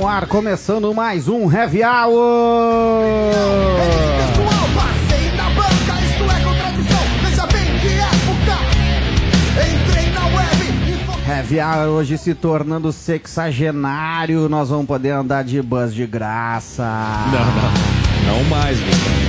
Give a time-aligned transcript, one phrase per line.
[0.00, 3.04] no ar, começando mais um Heavy Hour!
[4.74, 7.00] Passei na banca, isto é contradição.
[7.22, 8.58] Veja bem que época.
[9.60, 15.60] Entrei na web fo- Heavy Hour hoje se tornando sexagenário, nós vamos poder andar de
[15.60, 16.84] bus de graça.
[17.32, 18.38] Não, não.
[18.38, 19.20] Não mais, Gustavo.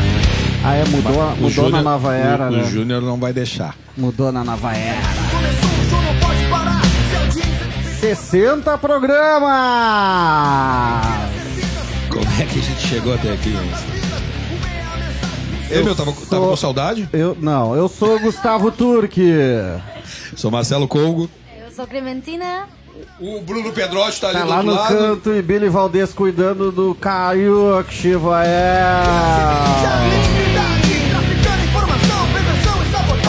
[0.64, 2.62] Ah, é, mudou, mudou na Júnior- nova era, o, né?
[2.64, 3.76] O Júnior não vai deixar.
[3.98, 5.31] Mudou na nova era.
[8.02, 9.46] 60 programas!
[12.10, 13.50] Como é que a gente chegou até aqui?
[13.50, 13.72] hein?
[15.70, 17.08] Eu, meu, tava, tava com saudade?
[17.14, 19.32] Eu, não, eu sou o Gustavo Turque.
[20.36, 21.30] Sou Marcelo Congo.
[21.64, 22.68] Eu sou Clementina.
[23.20, 24.98] O Bruno Pedrotti tá ali Tá do lá outro no lado.
[24.98, 28.48] canto e Billy Valdez cuidando do Caio Chivael.
[29.04, 30.61] Criminalidade,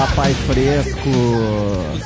[0.03, 1.11] Papai Fresco.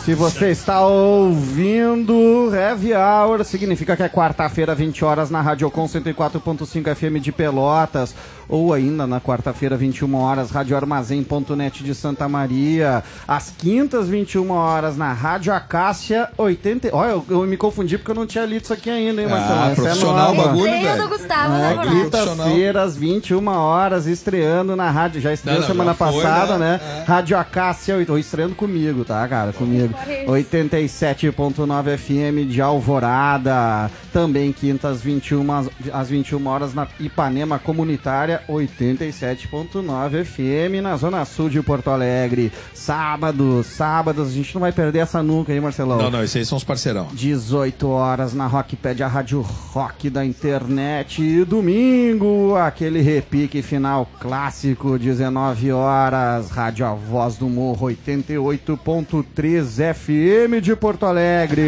[0.04, 6.94] Se você está ouvindo Heavy Hour, significa que é quarta-feira, 20 horas, na Radiocom 104.5
[6.94, 8.14] FM de Pelotas.
[8.48, 13.02] Ou ainda na quarta-feira, 21 horas, radioarmazém.net de Santa Maria.
[13.26, 16.90] Às quintas, 21 horas, na Rádio Acácia 80.
[16.92, 19.60] Olha, eu, eu me confundi porque eu não tinha lido isso aqui ainda, hein, Marcelo?
[19.60, 20.40] Ah, Essa é profissional nova.
[20.40, 21.02] o bagulho, velho.
[21.02, 21.82] do Gustavo, É, né.
[21.86, 25.20] Quinta-feira, às 21 horas, estreando na rádio.
[25.20, 26.80] Já estreou Não, não, semana já foi, passada, né?
[26.82, 27.04] né?
[27.06, 29.52] Rádio Acácia, ou estreando comigo, tá, cara?
[29.52, 29.92] Comigo.
[30.26, 33.90] 87.9 FM de Alvorada.
[34.12, 41.24] Também quinta às 21, às- às 21 horas na Ipanema Comunitária, 87.9 FM na Zona
[41.24, 42.52] Sul de Porto Alegre.
[42.74, 45.98] Sábado, sábados, a gente não vai perder essa nunca aí, Marcelão.
[45.98, 47.08] Não, não, esses aí são os parceirão.
[47.12, 51.22] 18 horas na Rockpad, a rádio rock da internet.
[51.22, 60.62] E domingo, aquele repique final clássico, 19 horas, Rádio A Voz do Morro, 88.3 FM
[60.62, 61.66] de Porto Alegre.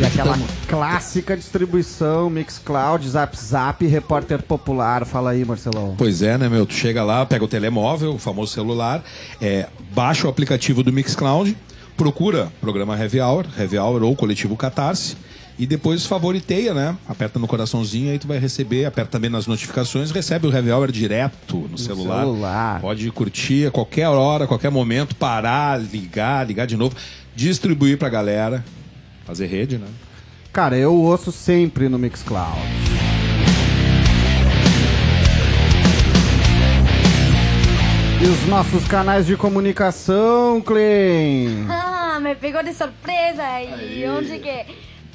[0.00, 0.34] E aquela
[0.66, 5.04] clássica distribuição, Mixcloud, Zap Zap, Repórter Popular.
[5.04, 5.94] Fala aí, Marcelão.
[5.98, 6.64] Pois é, né, meu?
[6.64, 9.04] Tu chega lá, pega o telemóvel, o famoso celular,
[9.42, 11.54] é, baixa o aplicativo do Mixcloud,
[11.98, 15.18] procura programa Heavy Hour, Heavy Hour ou Coletivo Catarse,
[15.58, 16.96] e depois favoriteia, né?
[17.06, 20.90] Aperta no coraçãozinho, aí tu vai receber, aperta também nas notificações, recebe o Heavy Hour
[20.90, 22.20] direto no, celular.
[22.20, 22.80] celular.
[22.80, 26.96] Pode curtir a qualquer hora, a qualquer momento, parar, ligar, ligar de novo,
[27.36, 28.64] distribuir pra galera,
[29.24, 29.86] fazer rede, né?
[30.52, 32.58] Cara, eu ouço sempre no Mixcloud.
[38.22, 41.66] E os nossos canais de comunicação, Clem?
[41.70, 43.42] Ah, me pegou de surpresa.
[43.62, 44.66] E onde que é?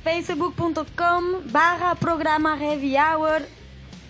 [0.05, 3.41] facebook.com barra programa Heavy Hour.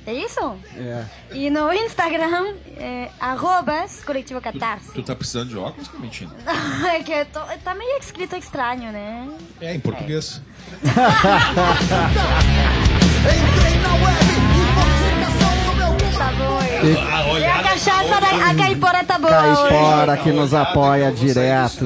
[0.08, 0.56] É isso?
[0.78, 1.04] É.
[1.34, 4.92] E no Instagram, é, arrobas Coletivo Catarse.
[4.94, 6.32] Tu tá precisando de óculos, tá mentindo?
[6.96, 9.28] É que eu tô, tá meio escrito estranho, né?
[9.60, 10.42] É, em português.
[16.16, 16.32] Tá
[17.24, 17.38] bom.
[17.38, 21.86] E a cachaça da a caipora tá boa Caipora que nos apoia direto.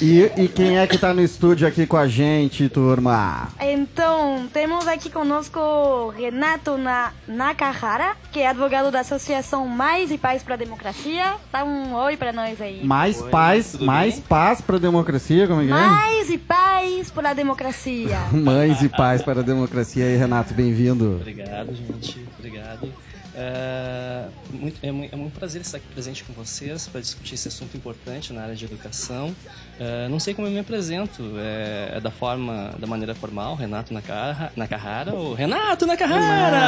[0.00, 3.48] E, e quem é que tá no estúdio aqui com a gente, turma?
[3.60, 10.42] Então, temos aqui conosco Renato Na- Nakahara, que é advogado da Associação Mais e Paz
[10.42, 11.34] para a Democracia.
[11.52, 12.84] Dá um oi pra nós aí.
[12.84, 15.74] Mais paz, mais paz pra democracia, como é que é?
[15.74, 18.18] Mais e Paz a Democracia.
[18.32, 20.04] Mães e paz para a democracia.
[20.04, 21.18] E aí, Renato, bem-vindo.
[21.20, 22.26] Obrigado, gente.
[22.38, 22.88] Obrigado.
[23.42, 27.48] É, muito, é, mu- é muito prazer estar aqui presente com vocês para discutir esse
[27.48, 29.34] assunto importante na área de educação.
[29.78, 33.94] É, não sei como eu me apresento, é, é da forma, da maneira formal, Renato
[33.94, 36.60] Nakahara, Nakahara ou Renato Nakahara!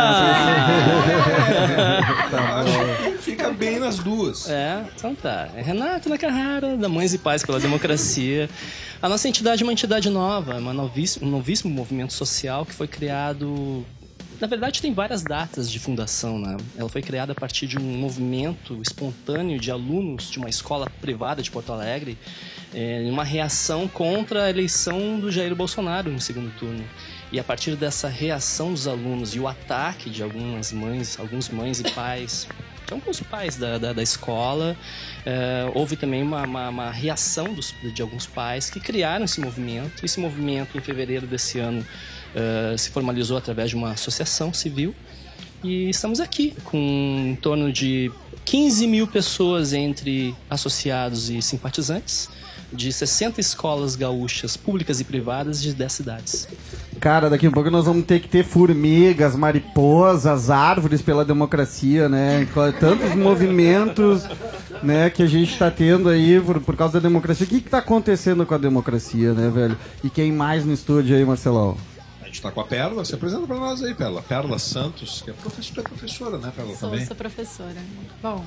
[3.21, 4.49] Fica bem nas duas.
[4.49, 5.49] É, então tá.
[5.55, 8.49] É Renato Nakahara, da Mães e Pais pela Democracia.
[9.01, 12.73] A nossa entidade é uma entidade nova, é uma novíssima, um novíssimo movimento social que
[12.73, 13.85] foi criado.
[14.41, 16.57] Na verdade, tem várias datas de fundação, né?
[16.77, 21.43] Ela foi criada a partir de um movimento espontâneo de alunos de uma escola privada
[21.43, 22.19] de Porto Alegre,
[22.75, 26.85] é, uma reação contra a eleição do Jair Bolsonaro no segundo turno.
[27.31, 31.81] E a partir dessa reação dos alunos e o ataque de algumas mães, alguns mães
[31.81, 32.49] e pais
[32.87, 34.77] de alguns pais da, da, da escola.
[35.25, 40.05] eh, houve também uma, uma, uma reação dos, de alguns pais que criaram esse movimento.
[40.05, 41.87] Esse movimento, em fevereiro desse ano,
[42.35, 44.95] eh, se formalizou através de uma associação civil.
[45.63, 48.11] E estamos aqui com em torno de
[48.45, 52.29] 15 mil pessoas entre associados e simpatizantes
[52.73, 56.49] de 60 escolas gaúchas, públicas e privadas de 10 cidades.
[56.99, 62.49] Cara, daqui a pouco nós vamos ter que ter formigas, mariposas, árvores pela democracia, né?
[62.81, 64.27] Tantos movimentos
[64.83, 67.45] né, que a gente tá tendo aí por, por causa da democracia.
[67.45, 69.77] O que que tá acontecendo com a democracia, né, velho?
[70.03, 71.77] E quem mais no estúdio aí, Marcelão?
[72.33, 74.23] Gente tá com a Perla, se apresenta pra nós aí, Perla.
[74.23, 77.05] Perla Santos, que é professora, é professora né, Perla, Sou, também?
[77.05, 77.77] sou professora.
[78.23, 78.43] Bom,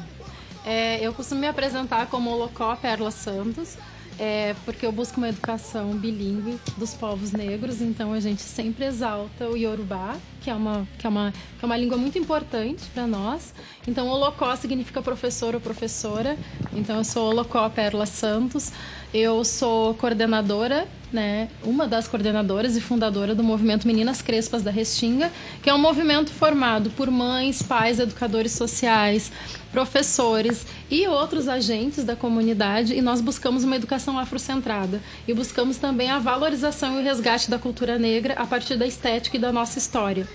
[0.65, 3.77] é, eu costumo me apresentar como Holocó Perla Santos,
[4.17, 9.47] é, porque eu busco uma educação bilíngue dos povos negros, então a gente sempre exalta
[9.47, 13.05] o Yorubá, que é uma, que é uma, que é uma língua muito importante para
[13.05, 13.53] nós.
[13.87, 16.35] Então, Holocó significa professor ou professora,
[16.73, 18.71] então eu sou Holocó Perla Santos.
[19.17, 25.31] Eu sou coordenadora, né, uma das coordenadoras e fundadora do movimento Meninas Crespas da Restinga,
[25.63, 29.31] que é um movimento formado por mães, pais, educadores sociais,
[29.71, 36.11] professores e outros agentes da comunidade, e nós buscamos uma educação afrocentrada e buscamos também
[36.11, 39.79] a valorização e o resgate da cultura negra a partir da estética e da nossa
[39.79, 40.27] história.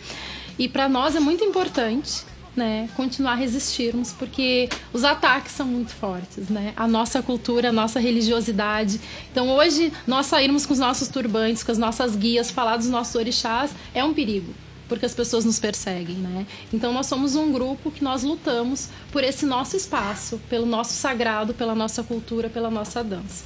[0.59, 2.25] E para nós é muito importante
[2.61, 6.75] né, continuar a resistirmos, porque os ataques são muito fortes, né?
[6.77, 9.01] A nossa cultura, a nossa religiosidade.
[9.33, 13.15] Então, hoje, nós sairmos com os nossos turbantes, com as nossas guias, falar dos nossos
[13.15, 14.53] orixás, é um perigo,
[14.91, 16.47] porque as pessoas nos perseguem, né?
[16.71, 21.55] Então, nós somos um grupo que nós lutamos por esse nosso espaço, pelo nosso sagrado,
[21.55, 23.45] pela nossa cultura, pela nossa dança.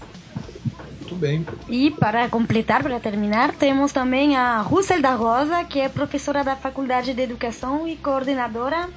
[1.02, 1.46] Muito bem.
[1.68, 6.56] E para completar, para terminar, temos também a Russell da Rosa, que é professora da
[6.56, 8.88] Faculdade de Educação e coordenadora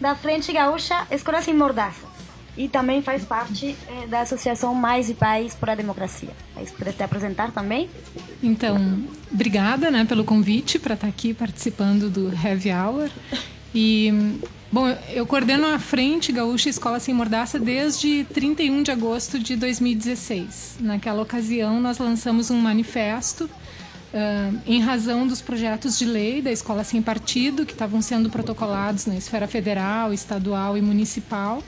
[0.00, 2.08] da Frente Gaúcha Escolas Sem Mordaças.
[2.56, 6.30] E também faz parte eh, da Associação Mais e Pais por a Democracia.
[6.54, 7.88] Vai poder te apresentar também?
[8.42, 8.76] Então,
[9.32, 13.10] obrigada né, pelo convite para estar aqui participando do Heavy Hour.
[13.74, 14.12] E,
[14.70, 20.78] bom, eu coordeno a Frente Gaúcha Escola Sem Mordaça desde 31 de agosto de 2016.
[20.80, 23.48] Naquela ocasião, nós lançamos um manifesto
[24.66, 29.16] em razão dos projetos de lei da Escola Sem Partido, que estavam sendo protocolados na
[29.16, 31.62] esfera federal, estadual e municipal.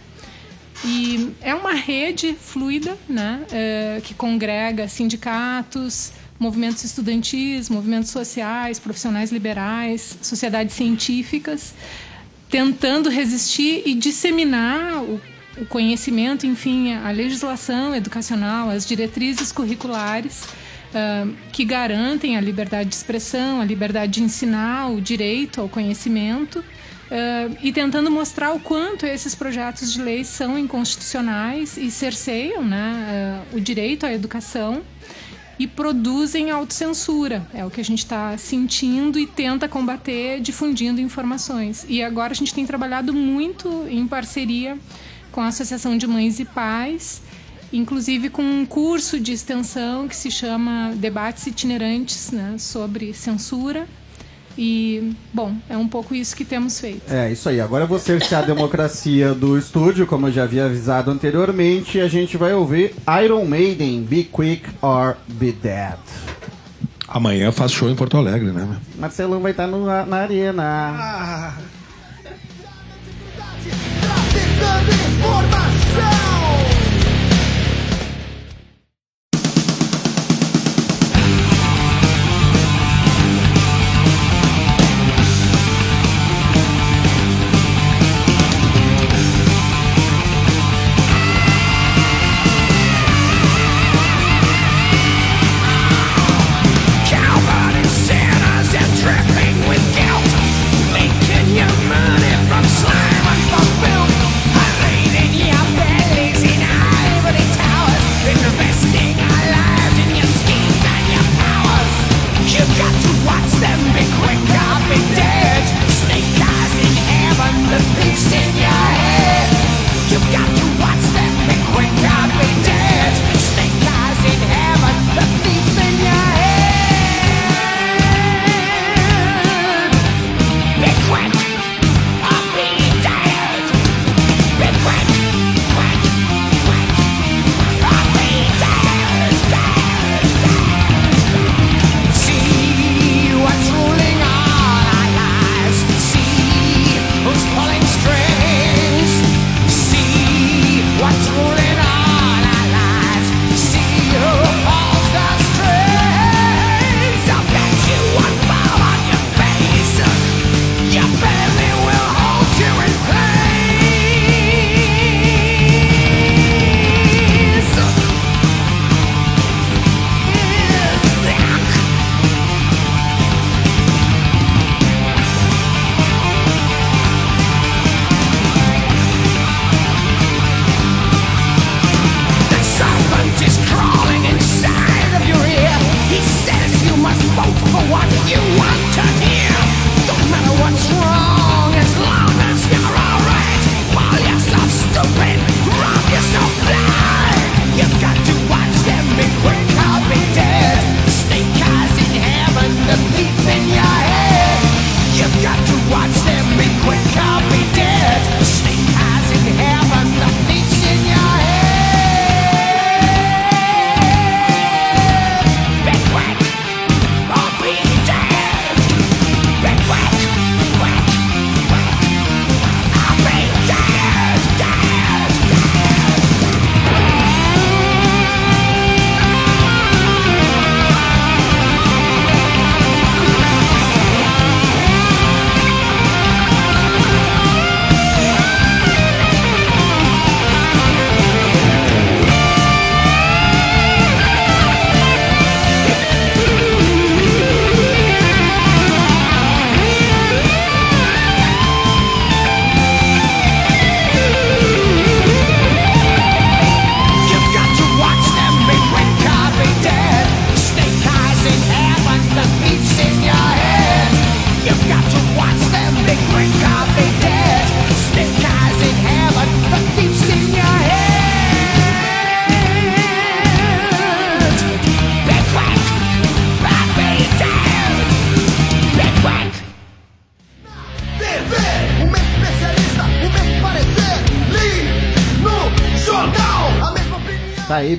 [0.84, 9.30] E é uma rede fluida, né, eh, que congrega sindicatos, movimentos estudantis, movimentos sociais, profissionais
[9.30, 11.72] liberais, sociedades científicas,
[12.50, 15.20] tentando resistir e disseminar o
[15.68, 20.44] conhecimento, enfim, a legislação educacional, as diretrizes curriculares
[21.52, 26.58] que garantem a liberdade de expressão, a liberdade de ensinar, o direito ao conhecimento.
[27.12, 33.44] Uh, e tentando mostrar o quanto esses projetos de lei são inconstitucionais e cerceiam né,
[33.52, 34.80] uh, o direito à educação
[35.58, 37.46] e produzem autocensura.
[37.52, 41.84] É o que a gente está sentindo e tenta combater difundindo informações.
[41.86, 44.78] E agora a gente tem trabalhado muito em parceria
[45.30, 47.22] com a Associação de Mães e Pais,
[47.72, 53.86] inclusive com um curso de extensão que se chama Debates Itinerantes né, sobre Censura.
[54.58, 57.10] E, bom, é um pouco isso que temos feito.
[57.10, 57.58] É, isso aí.
[57.58, 62.00] Agora eu vou cercear a democracia do estúdio, como eu já havia avisado anteriormente, e
[62.02, 65.96] a gente vai ouvir Iron Maiden, Be Quick or Be Dead.
[67.08, 68.76] Amanhã faz show em Porto Alegre, né?
[68.98, 71.54] Marcelão vai estar no- na arena.
[74.00, 74.92] Traficando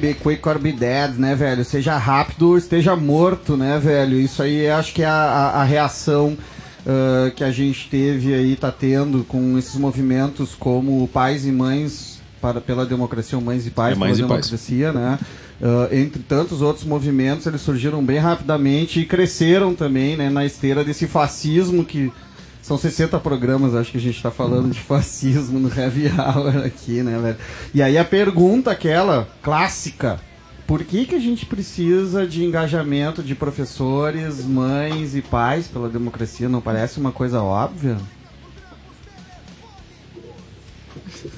[0.08, 1.64] be quick or be dead, né, velho?
[1.64, 4.20] Seja rápido ou esteja morto, né, velho?
[4.20, 6.38] Isso aí acho que é a, a- a reação
[6.86, 12.22] ah, que a gente teve aí, tá tendo com esses movimentos como pais e mães
[12.42, 14.50] para, pela democracia, ou mães e pais É, Mães pela e Pais.
[14.50, 15.18] democracia, né?
[15.62, 20.84] Ah, entre tantos outros movimentos, eles surgiram bem rapidamente e cresceram também, né, na esteira
[20.84, 22.12] desse fascismo que
[22.64, 27.04] são 60 programas, acho que a gente tá falando de fascismo no Heavy Hour aqui,
[27.04, 27.38] né, velho?
[27.74, 30.18] E aí a pergunta aquela clássica,
[30.66, 36.48] por que que a gente precisa de engajamento de professores, mães e pais pela democracia?
[36.48, 37.98] Não parece uma coisa óbvia?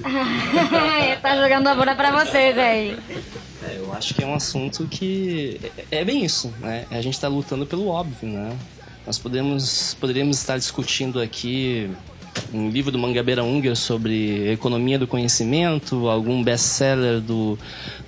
[1.20, 2.96] tá jogando a bola pra vocês aí.
[3.64, 6.86] É, eu acho que é um assunto que é, é bem isso, né?
[6.88, 8.56] A gente está lutando pelo óbvio, né?
[9.06, 11.88] Nós podemos, poderíamos estar discutindo aqui
[12.52, 17.56] um livro do Mangabeira Unger sobre economia do conhecimento, algum best-seller do,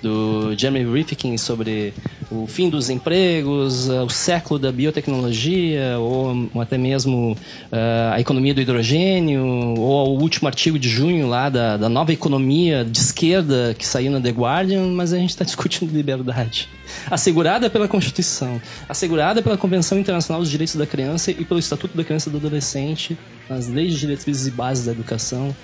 [0.03, 1.93] do Jeremy Rifkin sobre
[2.31, 7.35] o fim dos empregos, eh, o século da biotecnologia, ou até mesmo
[7.71, 9.43] eh, a economia do hidrogênio,
[9.77, 14.11] ou o último artigo de junho lá da, da nova economia de esquerda que saiu
[14.11, 16.69] na The Guardian, mas a gente está discutindo liberdade.
[17.09, 22.03] Assegurada pela Constituição, assegurada pela Convenção Internacional dos Direitos da Criança e pelo Estatuto da
[22.03, 23.17] Criança e do Adolescente,
[23.49, 25.55] nas leis de diretrizes e bases da educação.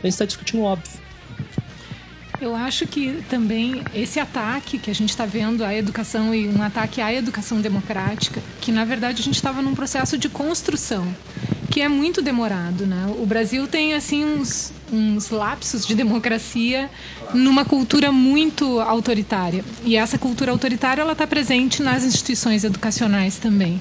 [0.00, 1.11] A gente está discutindo o óbvio.
[2.42, 6.60] Eu acho que também esse ataque que a gente está vendo à educação e um
[6.60, 11.06] ataque à educação democrática, que na verdade a gente estava num processo de construção,
[11.70, 13.14] que é muito demorado, né?
[13.20, 16.90] O Brasil tem assim uns, uns lapsos de democracia
[17.32, 23.80] numa cultura muito autoritária e essa cultura autoritária ela está presente nas instituições educacionais também.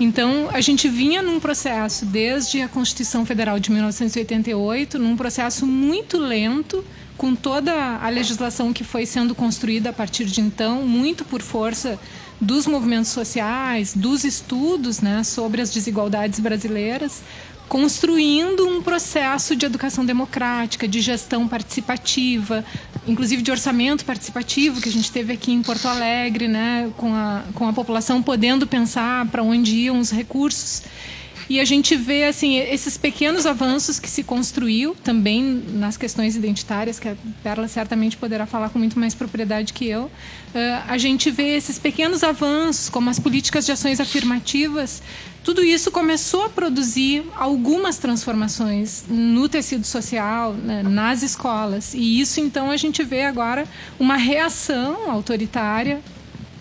[0.00, 6.16] Então, a gente vinha num processo desde a Constituição Federal de 1988, num processo muito
[6.16, 6.84] lento,
[7.18, 11.98] com toda a legislação que foi sendo construída a partir de então, muito por força
[12.40, 17.20] dos movimentos sociais, dos estudos né, sobre as desigualdades brasileiras,
[17.68, 22.64] construindo um processo de educação democrática, de gestão participativa,
[23.06, 27.42] inclusive de orçamento participativo que a gente teve aqui em Porto Alegre, né, com a,
[27.52, 30.82] com a população podendo pensar para onde iam os recursos.
[31.48, 36.98] E a gente vê assim esses pequenos avanços que se construiu também nas questões identitárias,
[36.98, 40.04] que a Perla certamente poderá falar com muito mais propriedade que eu.
[40.04, 40.10] Uh,
[40.86, 45.02] a gente vê esses pequenos avanços, como as políticas de ações afirmativas.
[45.42, 51.94] Tudo isso começou a produzir algumas transformações no tecido social, né, nas escolas.
[51.94, 53.66] E isso, então, a gente vê agora
[53.98, 56.02] uma reação autoritária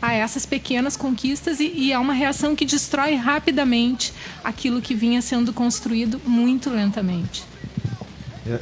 [0.01, 4.13] a essas pequenas conquistas e, e é uma reação que destrói rapidamente
[4.43, 7.43] aquilo que vinha sendo construído muito lentamente.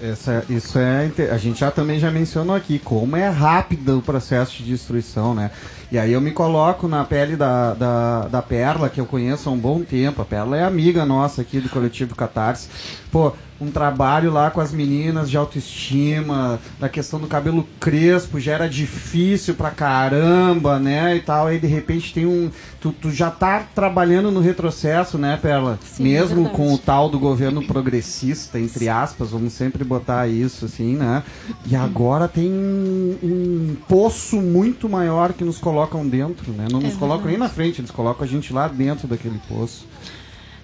[0.02, 1.12] Essa, isso é.
[1.32, 5.52] A gente já também já mencionou aqui como é rápido o processo de destruição, né?
[5.92, 9.52] E aí eu me coloco na pele da, da, da Perla, que eu conheço há
[9.52, 10.22] um bom tempo.
[10.22, 12.68] A Perla é amiga nossa aqui do coletivo Catarse.
[13.12, 18.54] Pô, um trabalho lá com as meninas de autoestima, da questão do cabelo crespo, já
[18.54, 21.16] era difícil pra caramba, né?
[21.16, 21.48] E tal.
[21.48, 22.52] Aí de repente tem um.
[22.82, 25.80] Tu, tu já tá trabalhando no retrocesso, né, Perla?
[25.84, 26.56] Sim, Mesmo verdade.
[26.56, 31.24] com o tal do governo progressista, entre aspas, vamos sempre botar isso assim, né?
[31.66, 36.68] E agora tem um, um poço muito maior que nos colocam dentro, né?
[36.72, 37.50] Não É nos colocam nem verdade.
[37.52, 39.88] na frente, eles colocam a gente lá dentro daquele poço.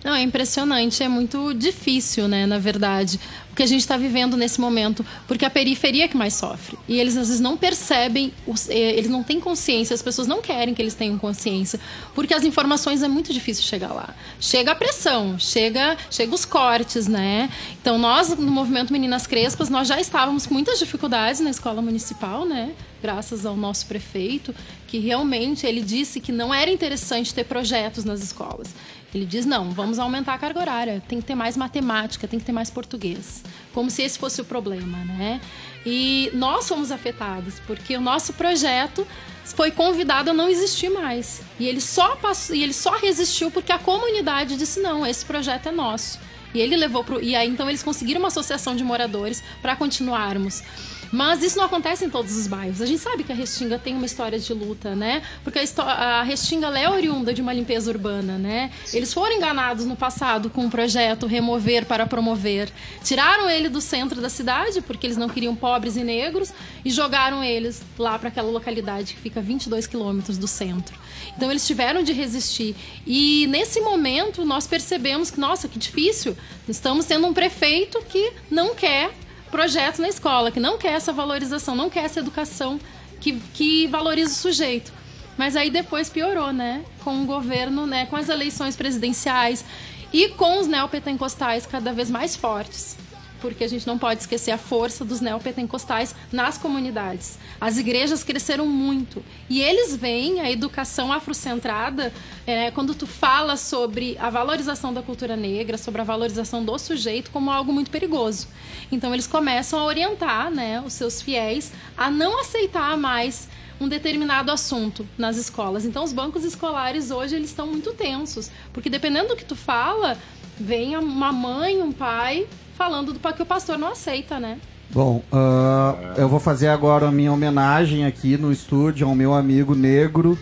[0.03, 3.19] Não, é impressionante, é muito difícil, né, na verdade,
[3.51, 6.77] o que a gente está vivendo nesse momento, porque a periferia é que mais sofre.
[6.87, 8.33] E eles às vezes não percebem,
[8.69, 11.79] eh, eles não têm consciência, as pessoas não querem que eles tenham consciência,
[12.15, 14.15] porque as informações é muito difícil chegar lá.
[14.39, 17.49] Chega a pressão, chega, chega os cortes, né?
[17.79, 22.45] Então nós no movimento Meninas Crespas, nós já estávamos com muitas dificuldades na escola municipal,
[22.45, 22.71] né?
[23.03, 24.55] Graças ao nosso prefeito,
[24.87, 28.73] que realmente ele disse que não era interessante ter projetos nas escolas.
[29.13, 32.45] Ele diz: não, vamos aumentar a carga horária, tem que ter mais matemática, tem que
[32.45, 33.43] ter mais português.
[33.73, 35.41] Como se esse fosse o problema, né?
[35.85, 39.05] E nós fomos afetados, porque o nosso projeto
[39.43, 41.41] foi convidado a não existir mais.
[41.59, 45.67] E ele só, passou, e ele só resistiu porque a comunidade disse: não, esse projeto
[45.67, 46.19] é nosso.
[46.53, 47.21] E ele levou pro.
[47.21, 50.63] E aí então eles conseguiram uma associação de moradores para continuarmos.
[51.11, 52.81] Mas isso não acontece em todos os bairros.
[52.81, 55.21] A gente sabe que a Restinga tem uma história de luta, né?
[55.43, 58.71] Porque a, a Restinga é oriunda de uma limpeza urbana, né?
[58.93, 62.71] Eles foram enganados no passado com o projeto Remover para Promover.
[63.03, 66.53] Tiraram ele do centro da cidade, porque eles não queriam pobres e negros,
[66.85, 70.97] e jogaram eles lá para aquela localidade que fica a 22 quilômetros do centro.
[71.35, 72.75] Então eles tiveram de resistir.
[73.05, 76.37] E nesse momento nós percebemos que, nossa, que difícil.
[76.67, 79.11] Estamos tendo um prefeito que não quer
[79.51, 82.79] projeto na escola, que não quer essa valorização, não quer essa educação
[83.19, 84.91] que, que valoriza o sujeito.
[85.37, 86.83] Mas aí depois piorou, né?
[87.03, 88.05] Com o governo, né?
[88.05, 89.63] Com as eleições presidenciais
[90.11, 92.97] e com os neopentecostais cada vez mais fortes.
[93.41, 97.39] Porque a gente não pode esquecer a força dos neopentecostais nas comunidades.
[97.59, 99.23] As igrejas cresceram muito.
[99.49, 102.13] E eles veem a educação afrocentrada,
[102.45, 107.31] é, quando tu fala sobre a valorização da cultura negra, sobre a valorização do sujeito,
[107.31, 108.47] como algo muito perigoso.
[108.91, 113.49] Então eles começam a orientar né, os seus fiéis a não aceitar mais
[113.81, 115.85] um determinado assunto nas escolas.
[115.85, 120.17] Então os bancos escolares hoje eles estão muito tensos, porque dependendo do que tu fala,
[120.59, 122.47] vem uma mãe, um pai
[122.81, 124.57] falando do que o pastor não aceita, né?
[124.89, 129.75] Bom, ah, eu vou fazer agora a minha homenagem aqui no estúdio ao meu amigo
[129.75, 130.35] negro,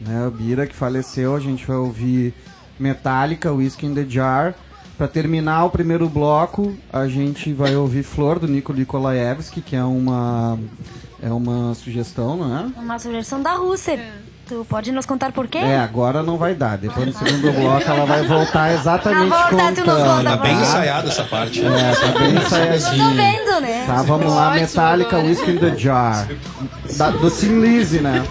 [0.00, 1.36] né, o Bira, que faleceu.
[1.36, 2.34] A gente vai ouvir
[2.80, 4.56] Metallica, Whiskey in the Jar.
[4.98, 9.84] Pra terminar o primeiro bloco, a gente vai ouvir Flor, do Nico Nikolaevski, que é
[9.84, 10.58] uma,
[11.22, 12.62] é uma sugestão, não é?
[12.76, 14.12] Uma sugestão da Rússia.
[14.46, 15.56] Tu pode nos contar por quê?
[15.58, 16.76] É, agora não vai dar.
[16.76, 19.84] Depois no segundo bloco ela vai voltar exatamente volta, nos contando.
[19.86, 21.64] conta Tá bem ensaiada essa parte.
[21.64, 23.14] É, tá bem Eu tô ensaiadinho.
[23.14, 23.84] vendo, né?
[23.86, 25.18] Tá, vamos lá, Metallica.
[25.18, 26.28] Whiskey in the Jar.
[26.98, 28.22] Da- do Tim Lizzy, né?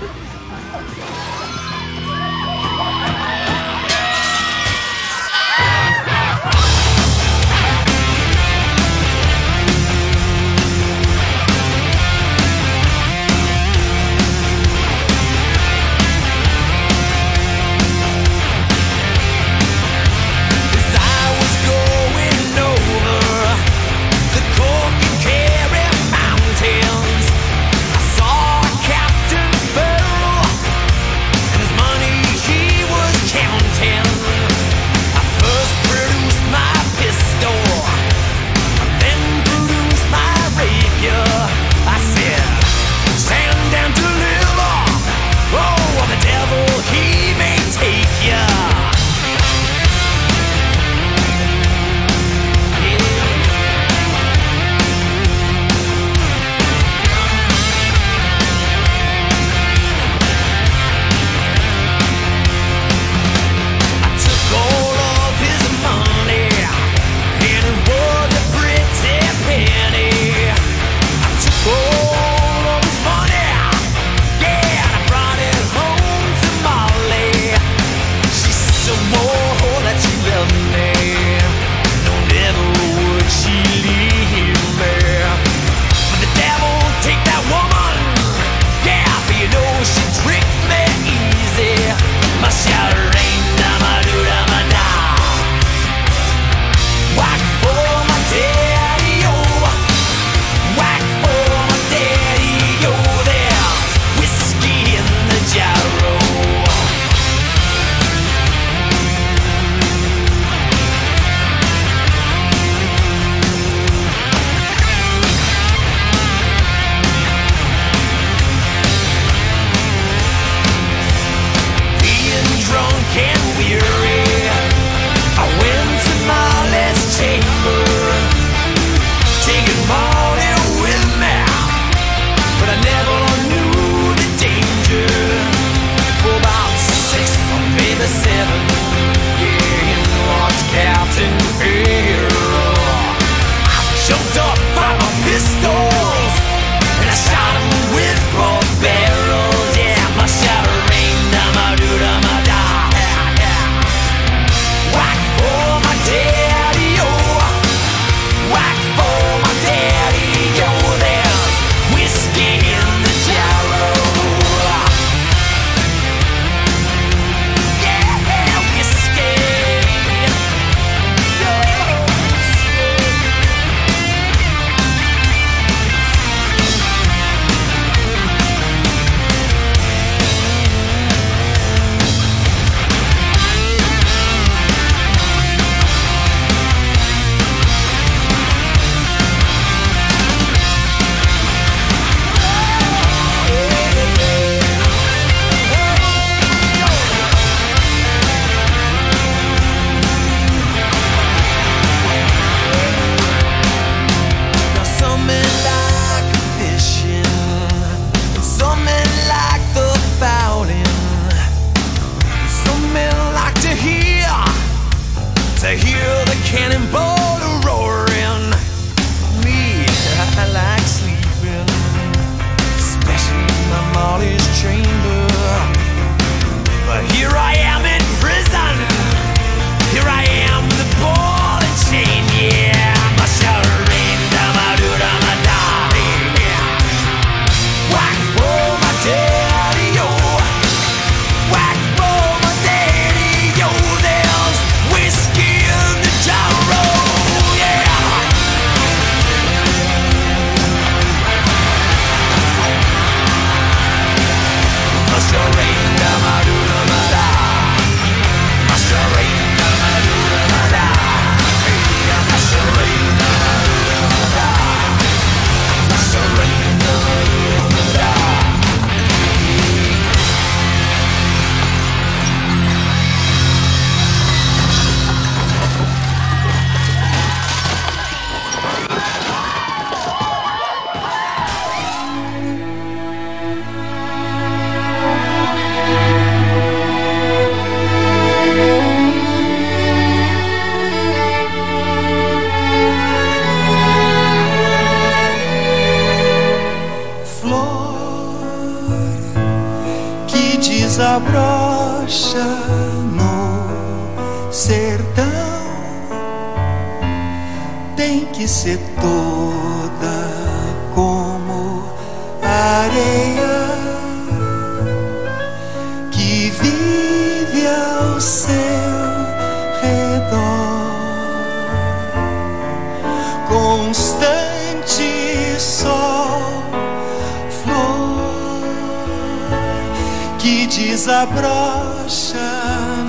[331.23, 332.37] Desabrocha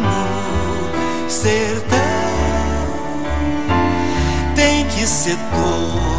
[0.01, 1.99] no sertão
[4.55, 6.14] tem que ser toda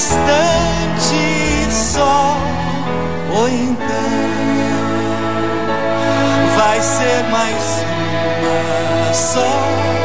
[0.00, 2.36] constante sol,
[3.36, 3.76] ou então
[6.56, 7.84] vai ser mais
[8.40, 9.99] uma só,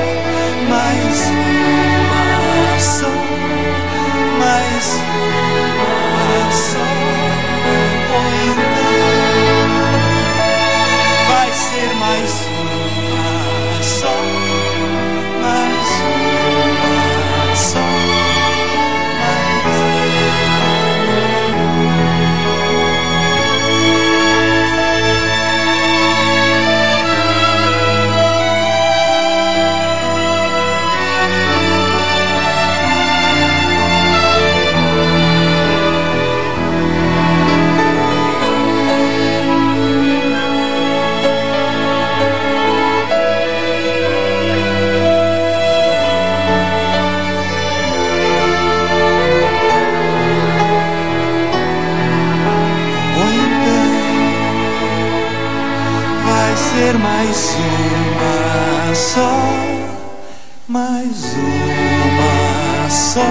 [63.16, 63.22] só,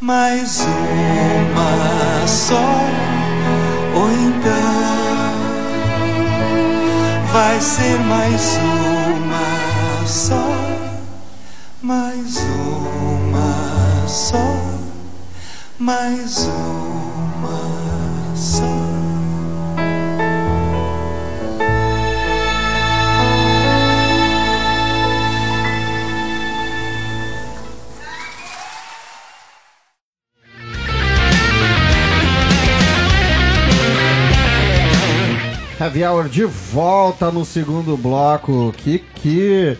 [0.00, 2.54] mais uma só.
[3.94, 4.52] Ou então
[7.32, 10.56] vai ser mais uma só,
[11.80, 14.56] mais uma só,
[15.78, 16.79] mais uma
[35.90, 38.72] Heavy Hour de volta no segundo bloco.
[38.76, 39.76] Que que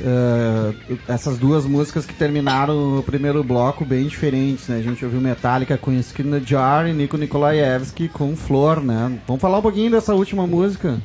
[0.00, 0.74] eh,
[1.06, 4.78] essas duas músicas que terminaram o primeiro bloco bem diferentes, né?
[4.78, 9.16] A gente ouviu Metallica com Skin in the Jar e Nico Nikolaevski com Flor, né?
[9.28, 11.00] Vamos falar um pouquinho dessa última música.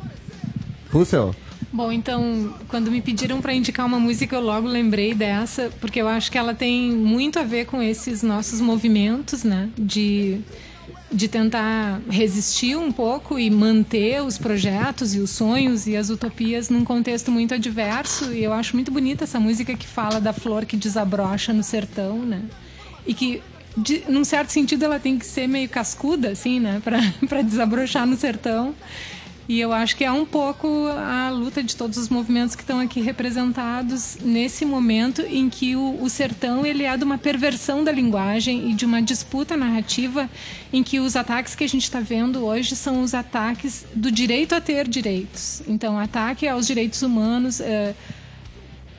[0.92, 1.36] Russell.
[1.72, 6.08] Bom, então, quando me pediram para indicar uma música, eu logo lembrei dessa, porque eu
[6.08, 9.70] acho que ela tem muito a ver com esses nossos movimentos, né?
[9.78, 10.42] De,
[11.12, 16.70] de tentar resistir um pouco e manter os projetos e os sonhos e as utopias
[16.70, 18.32] num contexto muito adverso.
[18.32, 22.20] E eu acho muito bonita essa música que fala da flor que desabrocha no sertão,
[22.20, 22.44] né?
[23.08, 23.42] E que,
[23.76, 26.82] de, num certo sentido, ela tem que ser meio cascuda, assim, né?
[27.28, 28.76] Para desabrochar no sertão.
[29.50, 32.80] E eu acho que é um pouco a luta de todos os movimentos que estão
[32.80, 37.92] aqui representados nesse momento em que o, o sertão ele é de uma perversão da
[37.92, 40.30] linguagem e de uma disputa narrativa
[40.72, 44.54] em que os ataques que a gente está vendo hoje são os ataques do direito
[44.54, 45.64] a ter direitos.
[45.68, 47.60] Então, ataque aos direitos humanos.
[47.60, 47.96] eh,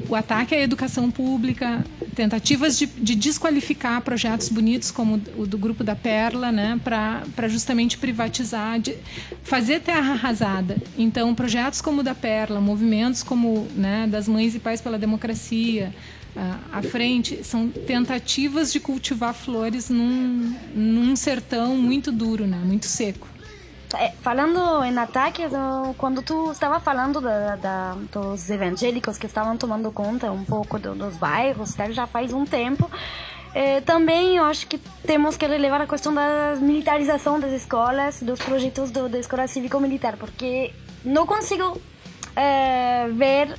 [0.09, 1.85] o ataque à educação pública,
[2.15, 7.99] tentativas de, de desqualificar projetos bonitos como o do Grupo da Perla, né, para justamente
[7.99, 8.97] privatizar, de,
[9.43, 10.77] fazer terra arrasada.
[10.97, 15.93] Então, projetos como o da Perla, movimentos como né, das Mães e Pais pela Democracia,
[16.73, 23.27] à frente, são tentativas de cultivar flores num, num sertão muito duro, né, muito seco.
[23.99, 29.57] É, falando em ataques, eu- quando tu estava falando da, da- dos evangélicos que estavam
[29.57, 32.89] tomando conta um pouco do- dos bairros, já faz um tempo,
[33.53, 38.39] é, também eu acho que temos que relevar a questão da militarização das escolas, dos
[38.41, 40.73] projetos do, da escola cívico-militar, porque
[41.05, 41.77] não consigo
[42.37, 43.59] é, ver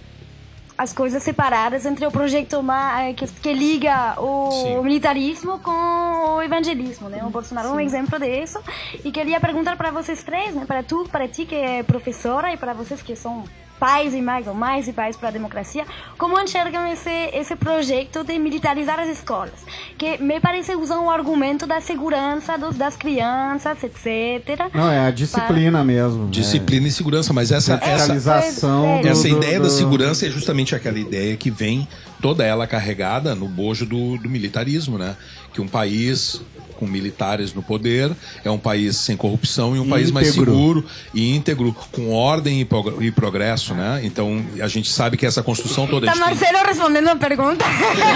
[0.81, 2.59] as coisas separadas entre o projeto
[2.99, 4.81] eh, que, que liga o Sim.
[4.81, 7.23] militarismo com o evangelismo, né?
[7.23, 8.59] O Bolsonaro é um exemplo disso.
[9.05, 10.65] E queria perguntar para vocês três, né?
[10.65, 13.43] Para tu, para ti que é professora e para vocês que são
[13.85, 15.83] pais e mais ou mais e pais para a democracia,
[16.17, 19.59] como enxergam esse esse projeto de militarizar as escolas?
[19.97, 24.69] Que me parece usar um argumento da segurança dos, das crianças, etc.
[24.73, 26.29] Não, é a disciplina mesmo.
[26.29, 27.89] Disciplina e segurança, mas essa, É.
[27.95, 31.87] essa, É, do- essa do- ideia do- da segurança é justamente aquela ideia que vem
[32.21, 35.15] toda ela carregada no bojo do, do militarismo, né?
[35.53, 36.39] Que um país
[36.81, 38.11] com militares no poder
[38.43, 40.51] é um país sem corrupção e um país mais Íntegro.
[40.51, 44.01] seguro e íntegro, com ordem e, prog- e progresso, né?
[44.03, 47.15] Então a gente sabe que essa construção toda Tá a gente tem- Marcelo respondendo a
[47.15, 47.63] pergunta.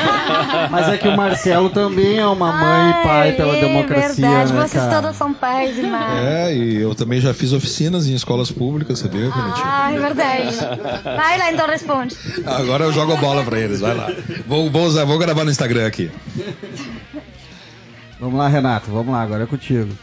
[0.71, 4.29] Mas é que o Marcelo também é uma mãe e pai pela Ai, democracia, É
[4.29, 5.01] verdade, né, vocês cara?
[5.01, 6.23] todos são pais e mães.
[6.25, 9.29] É, e eu também já fiz oficinas em escolas públicas, sabia?
[9.31, 10.55] Ah, é verdade.
[11.03, 12.15] Vai lá, então responde.
[12.45, 14.11] Agora eu jogo a bola pra eles, vai lá.
[14.47, 16.09] Vou, vou, usar, vou gravar no Instagram aqui.
[18.25, 19.95] Vamos lá, Renato, vamos lá, agora é contigo.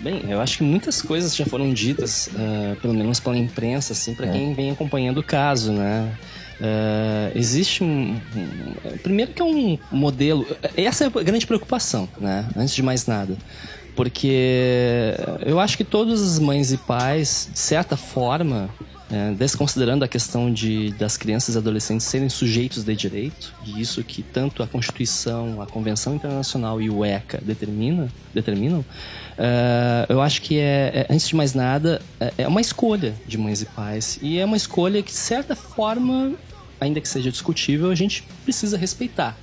[0.00, 4.14] Bem, eu acho que muitas coisas já foram ditas, ah, pelo menos pela imprensa, assim,
[4.14, 6.10] para quem vem acompanhando o caso, né?
[6.62, 10.46] Ah, existe um, um- Primeiro que é um modelo.
[10.74, 12.46] Essa é a grande preocupação, né?
[12.56, 13.36] Antes de mais nada.
[13.94, 15.14] Porque
[15.44, 18.70] eu acho que todas as mães e pais, de certa forma,
[19.10, 24.02] é, desconsiderando a questão de, das crianças e adolescentes serem sujeitos de direito, e isso
[24.02, 28.84] que tanto a Constituição, a Convenção Internacional e o ECA determina, determinam,
[29.36, 33.36] é, eu acho que é, é, antes de mais nada, é, é uma escolha de
[33.36, 34.18] mães e pais.
[34.22, 36.32] E é uma escolha que, de certa forma,
[36.80, 39.36] ainda que seja discutível, a gente precisa respeitar.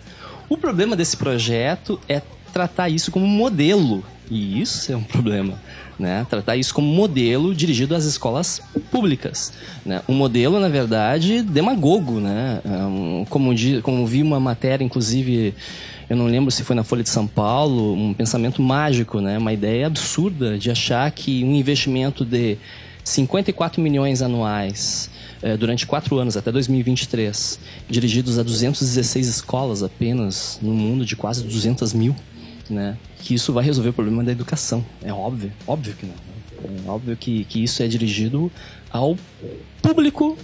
[0.50, 2.22] O problema desse projeto é
[2.52, 4.04] tratar isso como modelo.
[4.30, 5.60] E isso é um problema.
[6.02, 6.26] Né?
[6.28, 8.60] Tratar isso como modelo dirigido às escolas
[8.90, 9.54] públicas.
[9.86, 10.02] Né?
[10.10, 12.20] Um modelo, na verdade, demagogo.
[12.20, 12.60] Né?
[12.66, 15.54] É como, como vi uma matéria, inclusive,
[16.10, 19.38] eu não lembro se foi na Folha de São Paulo, um pensamento mágico, né?
[19.38, 22.58] uma ideia absurda de achar que um investimento de
[23.04, 25.08] 54 milhões anuais
[25.44, 31.44] eh, durante quatro anos, até 2023, dirigidos a 216 escolas apenas no mundo de quase
[31.44, 32.16] 200 mil,
[32.72, 32.98] né?
[33.20, 34.86] Que isso vai resolver o problema da educação.
[35.02, 36.16] É óbvio, óbvio que não.
[36.86, 38.52] É óbvio que, que isso é dirigido
[38.92, 39.18] ao
[39.82, 40.38] público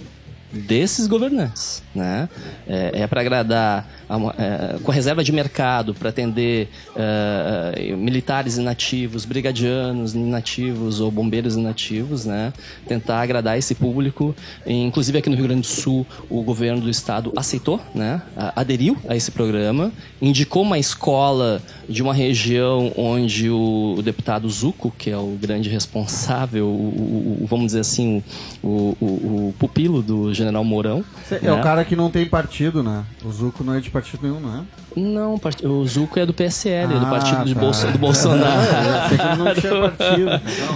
[0.52, 2.28] desses governantes, né?
[2.66, 8.56] É, para agradar a é, com a reserva de mercado para atender é, é, militares
[8.56, 12.52] inativos, brigadianos inativos ou bombeiros inativos, né?
[12.86, 14.34] Tentar agradar esse público.
[14.66, 18.22] E, inclusive aqui no Rio Grande do Sul, o governo do estado aceitou, né?
[18.56, 24.92] Aderiu a esse programa, indicou uma escola de uma região onde o, o deputado Zuco,
[24.96, 28.22] que é o grande responsável, o, o- vamos dizer assim,
[28.62, 31.04] o- o pupilo do general Mourão.
[31.28, 31.48] Cê- né?
[31.48, 33.04] É o cara que não tem partido, né?
[33.24, 34.62] O Zuco não é de partido nenhum, não é?
[34.96, 37.60] Não, o part- o Zuco é do PSL, é do Ah, partido de tá.
[37.60, 38.58] Bolso- do Bolsonaro.
[39.38, 40.30] Não tinha partido.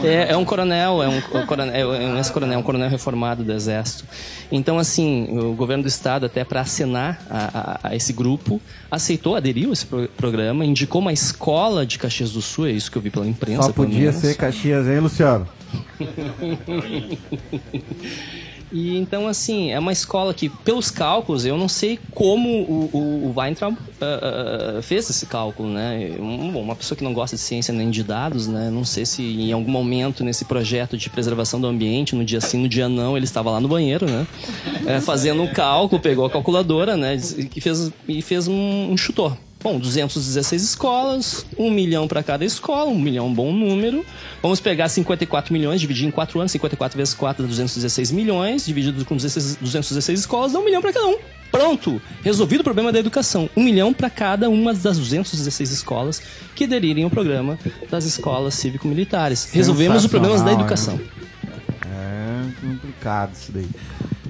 [0.07, 3.53] É, é um coronel, é um, um coronel, é um ex-coronel, um coronel reformado do
[3.53, 4.05] Exército.
[4.53, 9.35] Então, assim, o governo do Estado, até para acenar a, a- a esse grupo, aceitou,
[9.35, 12.99] aderiu a esse pro- programa, indicou uma escola de Caxias do Sul, é isso que
[12.99, 13.63] eu vi pela imprensa.
[13.63, 15.49] Só podia ser Caxias, hein, Luciano?
[18.73, 22.99] E então, assim, é uma escola que, pelos cálculos, eu não sei como o, o,
[23.29, 26.13] o Weintraub ah, ah, fez esse cálculo, né?
[26.19, 28.71] Um- uma pessoa que não gosta de ciência nem de dados, né?
[28.71, 32.59] Não sei se em algum momento nesse projeto de preservação do ambiente, no dia sim,
[32.63, 34.27] no dia não, ele estava lá no banheiro, né?
[34.87, 37.17] É, fazendo um cálculo, pegou a calculadora, né?
[37.55, 39.37] E fez, e fez um, um chutor.
[39.63, 44.05] Bom, 216 escolas, 1 milhão para cada escola, 1 milhão é um bom número.
[44.43, 49.05] Vamos pegar 54 milhões, dividir em 4 anos, 54 vezes 4 dá 216 milhões, dividido
[49.05, 51.17] com 16 216 escolas, dá 1 milhão para cada um.
[51.53, 52.03] Pronto!
[52.25, 53.49] Resolvido o problema da educação.
[53.57, 56.21] 1 milhão para cada uma das 216 escolas
[56.57, 57.57] que aderirem ao programa
[57.89, 59.49] das escolas cívico-militares.
[59.53, 60.99] Resolvemos os problemas da educação.
[61.87, 63.69] É complicado isso daí.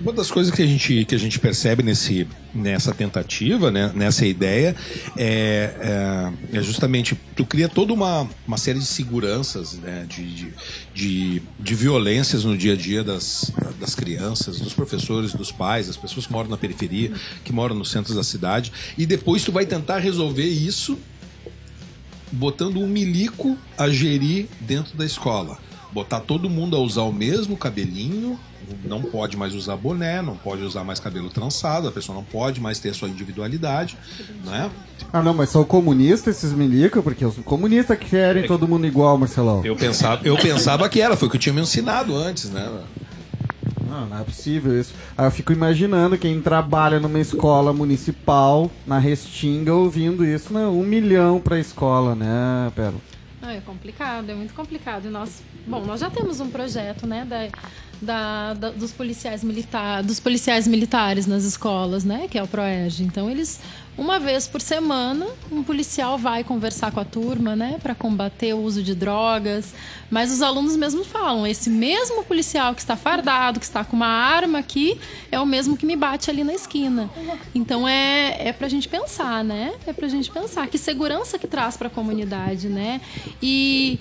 [0.03, 4.27] Uma das coisas que a gente, que a gente percebe nesse, nessa tentativa, né, nessa
[4.27, 4.75] ideia,
[5.17, 10.55] é, é, é justamente tu cria toda uma, uma série de seguranças, né, de, de,
[10.93, 15.97] de, de violências no dia a dia das, das crianças, dos professores, dos pais, das
[15.97, 17.13] pessoas que moram na periferia,
[17.45, 20.99] que moram nos centros da cidade, e depois tu vai tentar resolver isso
[22.33, 25.59] botando um milico a gerir dentro da escola.
[25.93, 28.37] Botar todo mundo a usar o mesmo cabelinho,
[28.85, 32.61] não pode mais usar boné, não pode usar mais cabelo trançado, a pessoa não pode
[32.61, 33.97] mais ter a sua individualidade,
[34.45, 34.71] né?
[35.13, 39.19] Ah, não, mas são comunistas esses milica, porque os comunistas que querem todo mundo igual,
[39.19, 39.65] Marcelão.
[39.65, 42.71] Eu pensava, eu pensava que era, foi o que eu tinha me ensinado antes, né?
[43.93, 44.95] Não, não é possível isso.
[45.19, 50.67] Aí eu fico imaginando quem trabalha numa escola municipal, na Restinga, ouvindo isso, né?
[50.67, 53.01] Um milhão pra escola, né, Pérola?
[53.43, 55.07] Ah, é complicado, é muito complicado.
[55.07, 57.49] E nós, bom, nós já temos um projeto, né, da,
[58.03, 63.03] da- da- dos policiais militares, dos policiais militares nas escolas, né, que é o Proeg.
[63.05, 63.61] Então eles
[63.97, 68.59] uma vez por semana, um policial vai conversar com a turma, né, para combater o
[68.63, 69.75] uso de drogas.
[70.11, 74.07] Mas os alunos mesmo falam, esse mesmo policial que está fardado, que está com uma
[74.07, 74.99] arma aqui,
[75.31, 77.09] é o mesmo que me bate ali na esquina.
[77.55, 79.73] Então é é pra gente pensar, né?
[79.87, 82.99] É pra gente pensar que segurança que traz para a comunidade, né?
[83.43, 83.99] E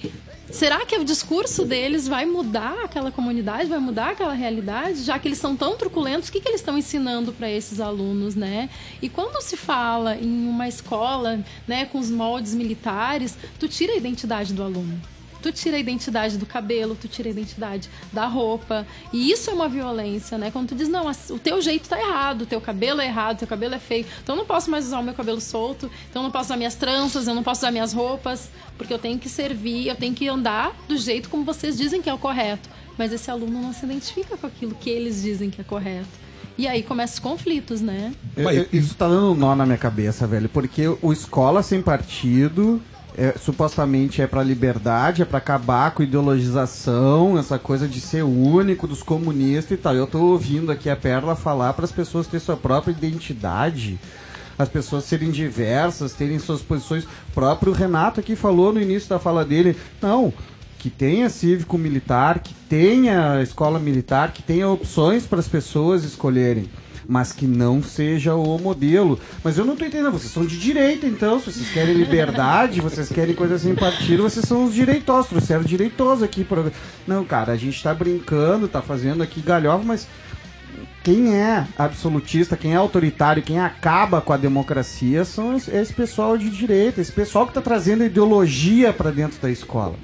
[0.51, 5.01] Será que o discurso deles vai mudar aquela comunidade, vai mudar aquela realidade?
[5.01, 8.35] Já que eles são tão truculentos, o que, que eles estão ensinando para esses alunos,
[8.35, 8.69] né?
[9.01, 13.95] E quando se fala em uma escola, né, com os moldes militares, tu tira a
[13.95, 15.01] identidade do aluno.
[15.41, 18.85] Tu tira a identidade do cabelo, tu tira a identidade da roupa.
[19.11, 20.51] E isso é uma violência, né?
[20.51, 23.39] Quando tu diz, não, o teu jeito tá errado, o teu cabelo é errado, o
[23.39, 24.05] teu cabelo é feio.
[24.23, 26.57] Então eu não posso mais usar o meu cabelo solto, então eu não posso usar
[26.57, 30.13] minhas tranças, eu não posso usar minhas roupas, porque eu tenho que servir, eu tenho
[30.13, 32.69] que andar do jeito como vocês dizem que é o correto.
[32.97, 36.09] Mas esse aluno não se identifica com aquilo que eles dizem que é correto.
[36.57, 38.13] E aí começam os conflitos, né?
[38.35, 40.49] Eu- eu- isso tá dando um nó na minha cabeça, velho.
[40.49, 42.81] Porque o escola sem partido
[43.17, 48.87] é, supostamente é pra liberdade, é pra acabar com ideologização, essa coisa de ser único
[48.87, 49.95] dos comunistas e tal.
[49.95, 53.99] Eu tô ouvindo aqui a Perla falar para as pessoas terem sua própria identidade.
[54.57, 57.03] As pessoas serem diversas, terem suas posições.
[57.03, 59.75] O próprio Renato aqui falou no início da fala dele.
[60.01, 60.33] Não,
[60.77, 66.69] que tenha cívico militar, que tenha escola militar, que tenha opções para as pessoas escolherem,
[67.11, 69.19] mas que não seja o modelo.
[69.43, 73.09] Mas eu não tô entendendo, vocês são de direita então, se vocês querem liberdade, vocês
[73.09, 76.45] querem coisa sem partido, vocês são os direitosos, trouxeram direitoso aqui.
[76.45, 76.71] Pra...
[77.05, 80.07] Não, cara, a gente tá brincando, tá fazendo aqui galhofa, mas
[81.03, 86.49] quem é absolutista, quem é autoritário, quem acaba com a democracia são esse pessoal de
[86.49, 89.95] direita, esse pessoal que está trazendo ideologia para dentro da escola.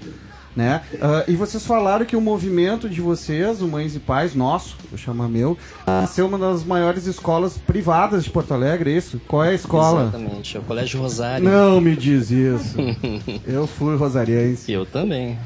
[0.57, 0.81] Né?
[0.99, 4.97] Ah, e vocês falaram que o movimento de vocês, o Mães e Pais, nosso, eu
[4.97, 5.55] chamo meu,
[5.85, 9.21] nasceu uma das maiores escolas privadas de Porto Alegre, é isso?
[9.27, 10.07] Qual é a escola?
[10.13, 11.47] Exatamente, é o Colégio Rosário.
[11.47, 12.75] Não me diz isso.
[13.45, 14.71] eu fui rosariense.
[14.71, 15.37] Eu também.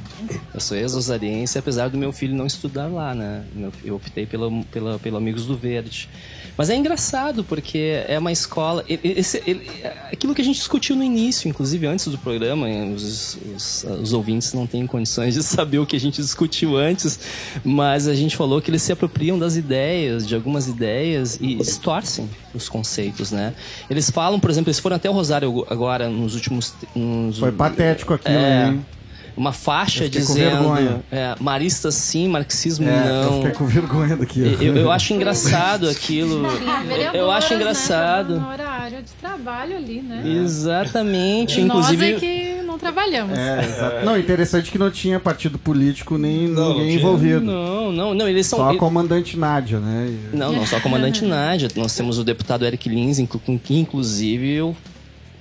[0.54, 3.44] Eu sou ex-rosariense, apesar do meu filho não estudar lá, né?
[3.84, 6.08] Eu optei pela, pela, pelo Amigos do Verde.
[6.56, 8.86] Mas é engraçado, porque é uma escola.
[8.88, 9.68] esse- ele-
[10.12, 14.54] aquilo que a gente discutiu no início, inclusive antes do programa, os, os- os ouvintes
[14.54, 17.20] não têm condições de saber o que a gente discutiu antes,
[17.64, 22.30] mas a gente falou que eles se apropriam das ideias, de algumas ideias, e distorcem
[22.54, 23.54] os conceitos, né?
[23.90, 26.74] Eles falam, por exemplo, eles foram até o Rosário agora, nos últimos.
[26.96, 28.86] nos- Foi patético aquilo, É, hein?
[29.38, 31.02] uma faixa Eu dizendo vergonha.
[31.12, 33.34] é, marista sim, marxismo É, eu não.
[33.38, 34.62] fiquei com vergonha daquilo.
[34.62, 36.46] Eu, eu acho engraçado aquilo.
[36.46, 38.40] Eu, eu acho né, engraçado.
[38.40, 40.22] No horário de trabalho ali, né?
[40.26, 41.62] Exatamente.
[41.62, 42.14] Inclusive.
[42.14, 43.38] é que não trabalhamos.
[43.38, 44.06] É, exato.
[44.06, 47.00] Não, interessante que não tinha partido político nem Não, não ninguém tinha.
[47.00, 47.42] envolvido.
[47.42, 48.60] Não, não, não, eles são.
[48.60, 50.12] Só a comandante Nádia, né?
[50.34, 51.68] Não, não só a comandante Nádia.
[51.76, 54.76] Nós temos o deputado Eric Lins, com que inclusive eu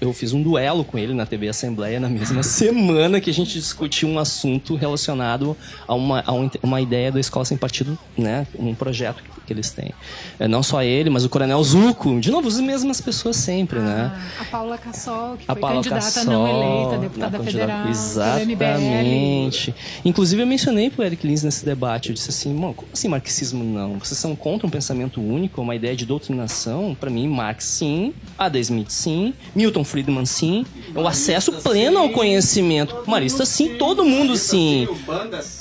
[0.00, 3.52] eu fiz um duelo com ele na TV Assembleia na mesma semana que a gente
[3.58, 5.54] discutiu um assunto relacionado
[5.86, 8.46] a uma, a um- uma ideia da Escola Sem Partido, né?
[8.58, 9.92] Um projeto que, eles têm.
[10.38, 12.20] É, não só ele, mas o Coronel Zuco.
[12.20, 14.12] De novo, as mesmas pessoas sempre, né?
[14.38, 17.88] A Paula Cassol, que A foi Paula candidata Cassol, não eleita, na deputada federal.
[17.88, 19.74] Exatamente.
[20.04, 22.10] Inclusive, eu mencionei pro Eric Lins nesse debate.
[22.10, 23.98] Eu disse assim, "Mano, como assim marxismo não?
[23.98, 26.96] Vocês são contra um pensamento único, uma ideia de doutrinação?
[26.98, 30.64] Para mim, Marx sim, Adam Smith sim, Milton Friedman sim,
[30.94, 32.96] o acesso pleno ao conhecimento.
[33.06, 34.88] Marista sim, todo mundo sim.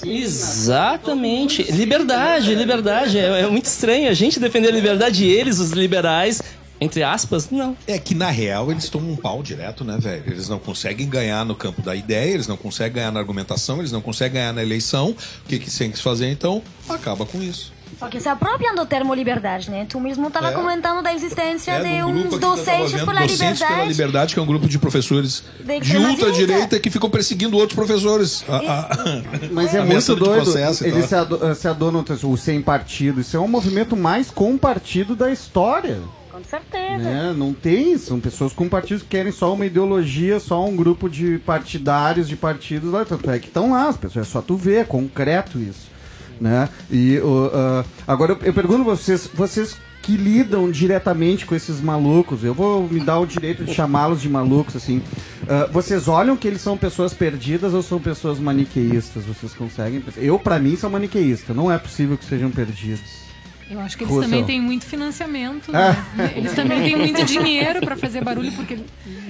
[0.06, 1.64] Exatamente.
[1.72, 3.18] Liberdade, liberdade.
[3.18, 6.42] É, é muito estranho a gente defender a liberdade e eles, os liberais,
[6.82, 7.76] entre aspas, não.
[7.86, 10.24] É que na real eles tomam um pau direto, né, velho?
[10.28, 13.92] Eles não conseguem ganhar no campo da ideia, eles não conseguem ganhar na argumentação, eles
[13.92, 15.10] não conseguem ganhar na eleição.
[15.10, 16.62] O que, que tem que se fazer então?
[16.88, 17.74] Acaba com isso.
[18.00, 19.86] Só que se apropriam do termo liberdade, né?
[19.88, 20.52] Tu mesmo estava É.
[20.54, 23.74] comentando da existência É, de um uns docentes vendo, pela Docentes liberdade.
[23.74, 27.76] pela Liberdade, que é um grupo de professores De de ultradireita que ficam perseguindo outros
[27.76, 28.46] professores.
[28.48, 28.90] A- a-
[29.52, 30.44] Mas é muito doido.
[30.44, 31.20] processo Eles se, tal.
[31.22, 33.20] ado- se adonam o sem partido.
[33.20, 36.00] Isso é um movimento mais com partido da história.
[36.32, 37.04] Com certeza.
[37.04, 37.34] né?
[37.36, 41.38] Não tem, são pessoas com partidos que querem só uma ideologia, só um grupo de
[41.40, 43.04] partidários de partidos lá.
[43.04, 45.90] Tanto é que estão lá, as pessoas, é só tu ver, é concreto isso.
[46.40, 46.70] Né?
[46.90, 47.20] E
[47.54, 52.88] ah, agora eu, eu pergunto vocês, vocês que lidam diretamente com esses malucos, eu vou
[52.88, 55.02] me dar o direito de chamá-los de malucos, assim.
[55.48, 59.26] ah, vocês olham que eles são pessoas perdidas ou são pessoas maniqueístas?
[59.26, 60.04] Vocês conseguem?
[60.18, 61.54] Eu, pra mim, sou maniqueísta.
[61.54, 63.30] Não é possível que sejam perdidos.
[63.70, 64.30] Eu acho que eles Russell.
[64.30, 65.96] também têm muito financiamento, né?
[66.36, 68.80] Eles também têm muito dinheiro para fazer barulho, porque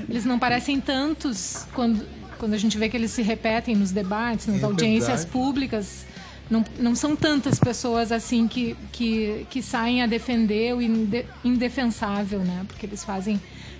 [0.07, 2.05] eles não parecem tantos quando,
[2.37, 6.05] quando a gente vê que eles se repetem nos debates, nas audiências públicas.
[6.49, 12.39] Não, não são tantas pessoas assim que, que, que saem a defender o inde- indefensável,
[12.39, 12.63] né?
[12.67, 13.39] Porque eles fazem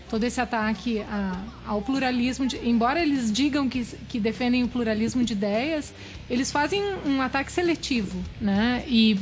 [0.09, 2.45] todo esse ataque a- ao pluralismo.
[2.45, 5.93] De, embora eles digam que, que defendem o pluralismo de ideias,
[6.29, 8.83] eles fazem um ataque seletivo, né?
[8.87, 9.19] E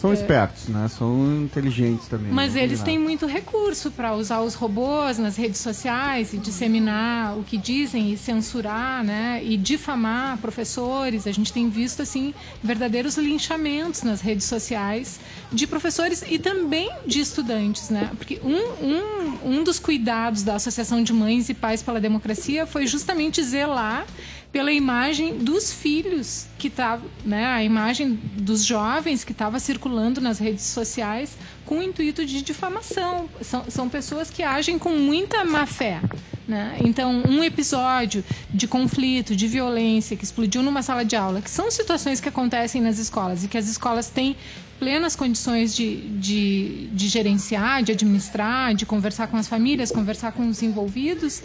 [0.00, 0.88] São espertos, né?
[0.88, 2.32] São inteligentes também.
[2.32, 2.62] mas né?
[2.62, 7.58] eles têm muito recurso para usar os robôs nas redes sociais e disseminar o que
[7.58, 9.42] dizem e censurar, né?
[9.44, 11.26] E difamar professores.
[11.26, 12.32] A gente tem visto assim
[12.62, 15.20] verdadeiros linchamentos nas redes sociais
[15.52, 18.10] de professores e também de estudantes, né?
[18.16, 22.86] Porque um, um, um dos cuidados da Associação de Mães e Pais pela Democracia foi
[22.86, 24.06] justamente zelar
[24.52, 30.38] pela imagem dos filhos que estavam, né, a imagem dos jovens que estava circulando nas
[30.38, 33.28] redes sociais com o intuito de difamação.
[33.40, 36.00] São, são pessoas que agem com muita má fé.
[36.48, 36.78] Né?
[36.84, 41.70] Então, um episódio de conflito, de violência que explodiu numa sala de aula, que são
[41.70, 44.36] situações que acontecem nas escolas e que as escolas têm
[44.80, 50.48] plenas condições de, de, de gerenciar, de administrar, de conversar com as famílias, conversar com
[50.48, 51.42] os envolvidos,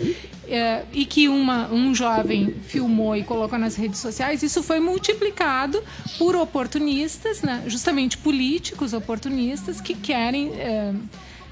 [0.48, 5.84] eh, e que uma, um jovem filmou e colocou nas redes sociais, isso foi multiplicado
[6.18, 7.64] por oportunistas, né?
[7.68, 10.54] justamente políticos oportunistas que querem.
[10.54, 10.94] eh,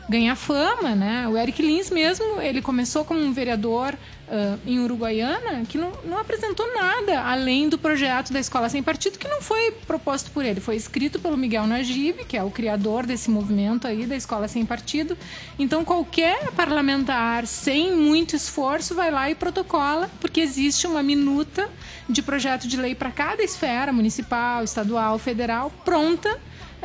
[0.09, 1.27] ganhar fama, né?
[1.27, 3.97] O Eric Lins mesmo, ele começou como um vereador
[4.35, 9.19] ah, em Uruguaiana que não, não apresentou nada além do projeto da Escola Sem Partido,
[9.19, 13.05] que não foi proposto por ele, foi escrito pelo Miguel Najib, que é o criador
[13.05, 15.17] desse movimento aí da Escola Sem Partido.
[15.59, 21.69] Então qualquer parlamentar sem muito esforço vai lá e protocola, porque existe uma minuta
[22.09, 26.39] de projeto de lei para cada esfera, municipal, estadual, federal, pronta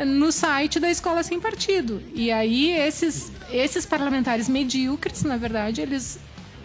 [0.05, 2.03] no site da Escola Sem Partido.
[2.14, 6.18] E aí esses, esses parlamentares medíocres, na verdade, eles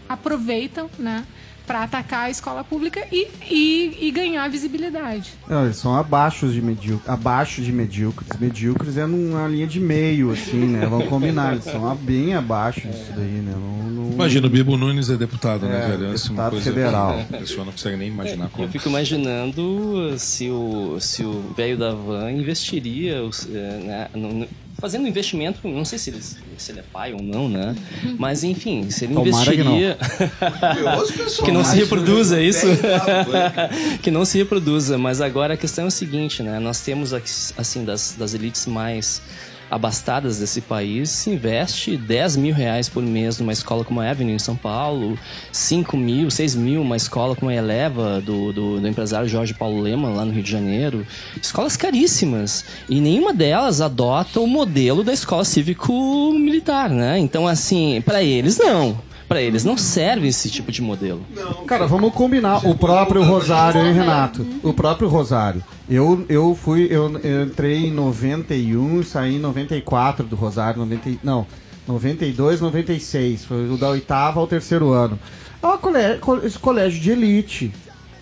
[0.08, 1.26] aproveitam, né,
[1.66, 5.34] para atacar a escola pública e, e, e ganhar visibilidade.
[5.47, 7.09] Não, eles são abaixo de medíocres.
[7.09, 8.30] Abaixo de medíocres.
[8.39, 10.86] Medíocres é numa linha de meio, assim, né?
[10.86, 11.53] Vamos combinar.
[11.53, 13.53] Eles são bem abaixo disso daí, né?
[13.55, 16.03] Não, não- Imagina, o Bibo Nunes é deputado, É, né, velho?
[16.05, 17.20] É uma deputado federal.
[17.34, 18.68] A pessoa não consegue nem imaginar Eu como.
[18.70, 24.47] fico imaginando se o, se o velho da van investiria os, eh, né, no-
[24.84, 26.22] fazendo investimento, não sei se ele,
[26.58, 27.74] se ele é pai ou não, né?
[28.20, 29.78] Mas enfim, se ele Tomara que não.
[29.78, 29.98] investiria.
[31.46, 32.68] que não se reproduza é isso?
[34.04, 34.98] que não se reproduza.
[34.98, 36.60] Mas agora a questão é o seguinte, né?
[36.60, 39.22] Nós temos assim das, das elites mais
[39.74, 44.40] abastadas desse país investe 10 mil reais por mês numa escola como a Avenue em
[44.40, 45.18] São Paulo,
[45.52, 49.82] 5 mil, 6 mil uma escola como a Eleva do, do, do empresário Jorge Paulo
[49.82, 51.08] Lema lá no Rio de Janeiro.
[51.42, 52.64] Escolas caríssimas.
[52.88, 57.18] E nenhuma delas adota o modelo da escola cívico-militar, né?
[57.18, 59.02] Então, assim, para eles não.
[59.28, 61.22] Para eles não serve esse tipo de modelo.
[61.66, 62.66] Cara, vamos combinar.
[62.68, 64.46] O próprio Rosário, hein, Renato?
[64.62, 65.64] O próprio Rosário.
[65.90, 71.10] Eu, eu fui, eu, eu entrei em 91 e saí em 94 do Rosário, 90,
[71.10, 71.48] e- não,
[71.88, 73.46] 92, 96.
[73.46, 75.18] Foi o da oitava ao terceiro ano.
[75.62, 77.74] É um colégio, colégio de elite,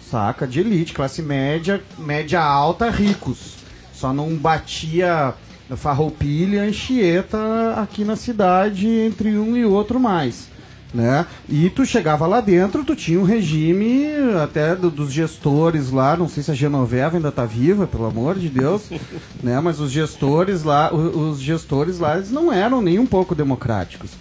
[0.10, 0.46] saca?
[0.48, 3.56] De elite, classe média, média alta, ricos.
[3.94, 5.34] Só não batia
[5.76, 7.38] farroupilha, anchieta
[7.78, 10.50] aqui na cidade entre um e outro mais.
[10.94, 11.26] Né?
[11.48, 14.04] E tu chegava lá dentro, tu tinha um regime
[14.44, 18.38] até do- dos gestores lá, não sei se a Genoveva ainda tá viva, pelo amor
[18.38, 18.90] de Deus,
[19.42, 19.58] né?
[19.62, 24.12] Mas os gestores lá, o- os gestores lá, eles não eram nem um pouco democráticos.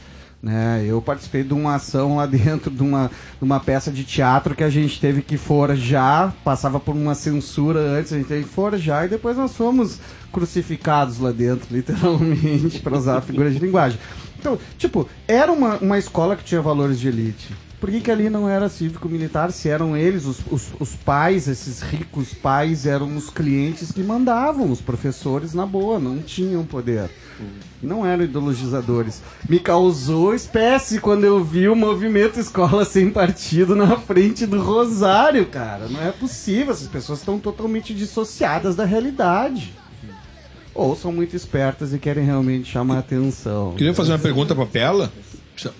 [0.43, 0.85] Né?
[0.87, 4.65] Eu participei de uma ação lá dentro de uma, de uma peça de teatro que
[4.65, 9.05] a gente teve que forjar, passava por uma censura antes, a gente teve que forjar
[9.05, 9.99] e depois nós fomos
[10.33, 13.99] crucificados lá dentro, literalmente, para usar a figura de linguagem.
[14.41, 17.55] Então, tipo, era uma, uma escola que tinha valores de elite.
[17.79, 19.51] Por que, que ali não era cívico-militar?
[19.53, 24.71] Se eram eles, os, os, os pais, esses ricos pais, eram os clientes que mandavam,
[24.71, 27.11] os professores na boa, não tinham poder.
[27.83, 29.23] Não eram ideologizadores.
[29.49, 35.47] Me causou espécie quando eu vi o movimento Escola Sem Partido na frente do Rosário,
[35.47, 35.89] cara.
[35.89, 39.75] Não é possível, essas pessoas estão totalmente dissociadas da realidade.
[40.75, 43.75] Ou são muito espertas e querem realmente chamar a atenção.
[43.77, 45.13] Queria fazer uma pergunta pra Pela.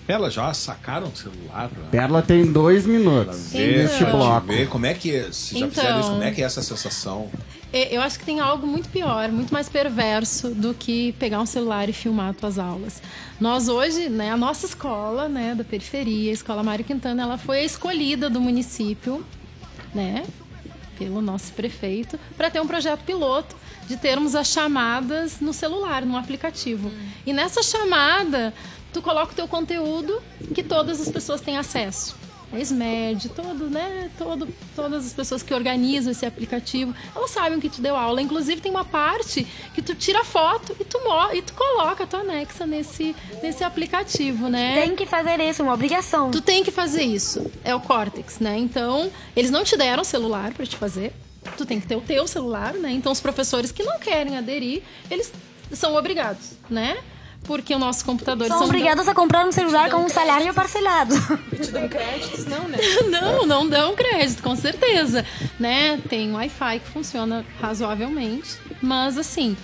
[0.05, 1.67] Pela, já sacaram o celular?
[1.69, 1.83] Pra...
[1.89, 4.47] Perla tem dois minutos ver, neste pra te bloco.
[4.47, 5.71] ver como é que, se já Então.
[5.71, 7.29] fizeram isso, como é que é essa sensação?
[7.73, 11.47] E- Eu acho que tem algo muito pior, muito mais perverso do que pegar um
[11.47, 13.01] celular e filmar tuas aulas.
[13.39, 17.61] Nós hoje, né, a nossa escola, né, da periferia, a Escola Mário Quintana, ela foi
[17.61, 19.25] a escolhida do município,
[19.95, 20.25] né,
[20.99, 23.55] pelo nosso prefeito, para ter um projeto piloto
[23.87, 26.91] de termos as chamadas no celular, no aplicativo.
[27.25, 28.53] E nessa chamada,
[28.93, 30.21] tu coloca o teu conteúdo
[30.53, 32.15] que todas as pessoas têm acesso.
[32.53, 37.69] A SMED, todo, né, todo, todas as pessoas que organizam esse aplicativo, elas sabem que
[37.69, 38.21] tu deu aula.
[38.21, 40.99] Inclusive tem uma parte que tu tira foto e tu,
[41.33, 44.81] e tu coloca, tu anexa nesse, nesse aplicativo, né?
[44.81, 46.29] Tem que fazer isso, uma obrigação.
[46.29, 47.49] Tu tem que fazer isso.
[47.63, 48.57] É o Cortex, né?
[48.57, 51.13] Então, eles não te deram celular pra te fazer.
[51.57, 52.91] Tu tem que ter o teu celular, né?
[52.91, 55.31] Então, os professores que não querem aderir, eles
[55.71, 56.97] são obrigados, né?
[57.43, 61.15] Porque os nossos computadores São são obrigados a comprar um celular com um salário parcelado.
[61.49, 62.77] Te dão créditos, não, né?
[63.09, 65.25] Não, não dão crédito, com certeza.
[65.59, 65.99] Né?
[66.07, 68.57] Tem Wi-Fi que funciona razoavelmente.
[68.81, 69.57] Mas assim,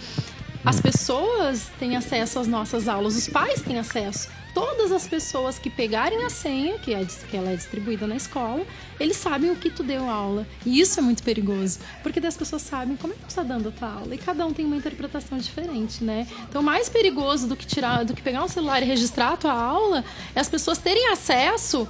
[0.66, 4.28] as pessoas têm acesso às nossas aulas, os pais têm acesso.
[4.54, 8.66] Todas as pessoas que pegarem a senha, que, é, que ela é distribuída na escola,
[9.00, 10.48] eles sabem o que tu deu aula.
[10.66, 11.78] E isso é muito perigoso.
[12.02, 14.16] Porque as pessoas sabem como é que tu está dando a tua aula.
[14.16, 16.26] E cada um tem uma interpretação diferente, né?
[16.50, 19.54] Então, mais perigoso do que tirar, do que pegar um celular e registrar a tua
[19.54, 20.04] aula,
[20.36, 21.88] é as pessoas terem acesso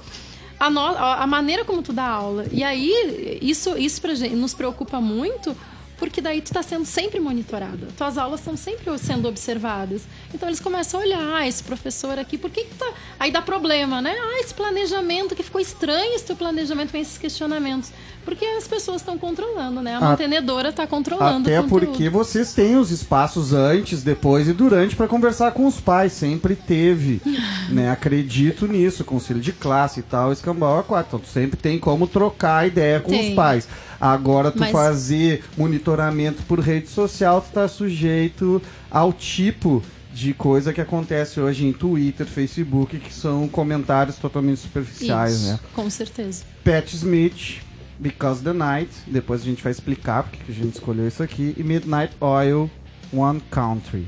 [0.60, 2.46] a, no- a maneira como tu dá aula.
[2.52, 5.56] E aí, isso, isso pra gente, nos preocupa muito,
[5.98, 7.88] porque daí tu tá sendo sempre monitorada.
[7.98, 10.04] Tuas aulas estão sempre sendo observadas.
[10.34, 12.92] Então eles começam a olhar, ah, esse professor aqui, por que, que tá.
[13.20, 14.16] Aí dá problema, né?
[14.20, 17.92] Ah, esse planejamento, que ficou estranho esse teu planejamento com esses questionamentos.
[18.24, 19.96] Porque as pessoas estão controlando, né?
[19.96, 24.96] A A- mantenedora tá controlando Até porque vocês têm os espaços antes, depois e durante
[24.98, 26.12] para conversar com os pais.
[26.14, 27.22] Sempre teve,
[27.70, 27.90] né?
[27.90, 31.08] Acredito nisso, conselho de classe e tal, escambau a quatro.
[31.08, 33.30] Então, tu sempre tem como trocar ideia com Tem.
[33.30, 33.68] os pais.
[34.00, 39.82] Agora, tu Mas- fazer monitoramento por rede social, tu tá sujeito ao tipo
[40.14, 45.60] de coisa que acontece hoje em Twitter, Facebook, que são comentários totalmente superficiais, Isso, né?
[45.76, 46.44] Com certeza.
[46.64, 47.62] Pat Smith,
[48.00, 48.90] Because the Night.
[49.08, 51.54] Depois a gente vai explicar porque que a gente escolheu isso aqui.
[51.58, 52.70] E Midnight Oil,
[53.14, 54.08] One Country.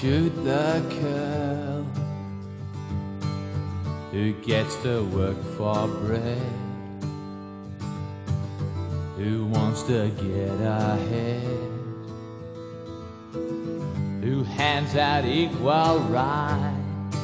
[0.00, 1.84] Shoot the curl,
[4.10, 6.38] who gets to work for bread,
[9.18, 11.42] who wants to get ahead,
[14.22, 17.16] who hands out equal rights,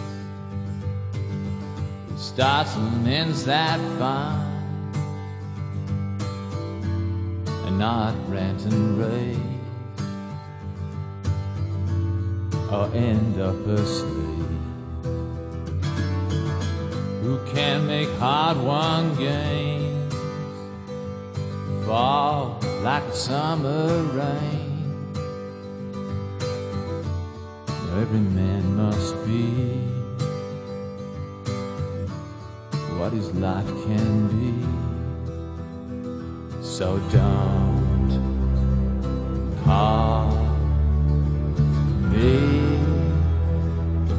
[2.09, 4.43] who starts and ends that fight
[7.67, 9.56] and not rant and rave
[12.71, 14.47] or end up asleep.
[17.23, 20.15] Who can make hard won games
[21.85, 24.67] fall like summer rain?
[28.01, 29.87] Every man must be
[32.99, 34.53] what his life can be.
[36.63, 38.21] So don't
[39.65, 40.46] call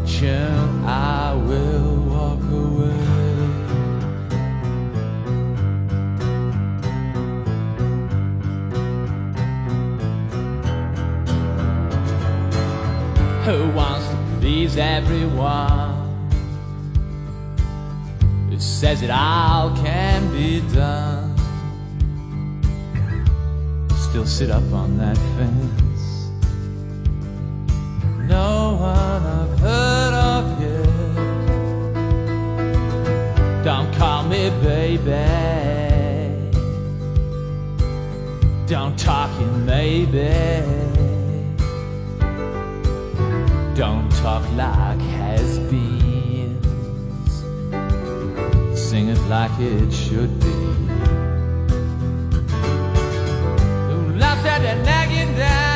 [0.06, 2.94] June, I will walk away.
[13.46, 15.96] Who wants to please everyone?
[18.50, 21.36] Who says it all can be done?
[23.96, 25.67] Still sit up on that fence.
[28.80, 30.86] One I've heard of yet.
[33.64, 35.26] Don't call me baby.
[38.68, 40.30] Don't talk in maybe.
[43.76, 46.66] Don't talk like has beens.
[48.80, 50.58] Sing it like it should be.
[53.88, 55.67] Who laughs at that nagging down?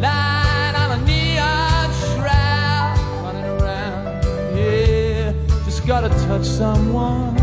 [0.00, 4.24] Lying on a neon shroud, running around.
[4.56, 5.32] Yeah,
[5.64, 7.36] just gotta touch someone.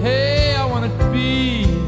[0.00, 1.87] Hey, I wanna be.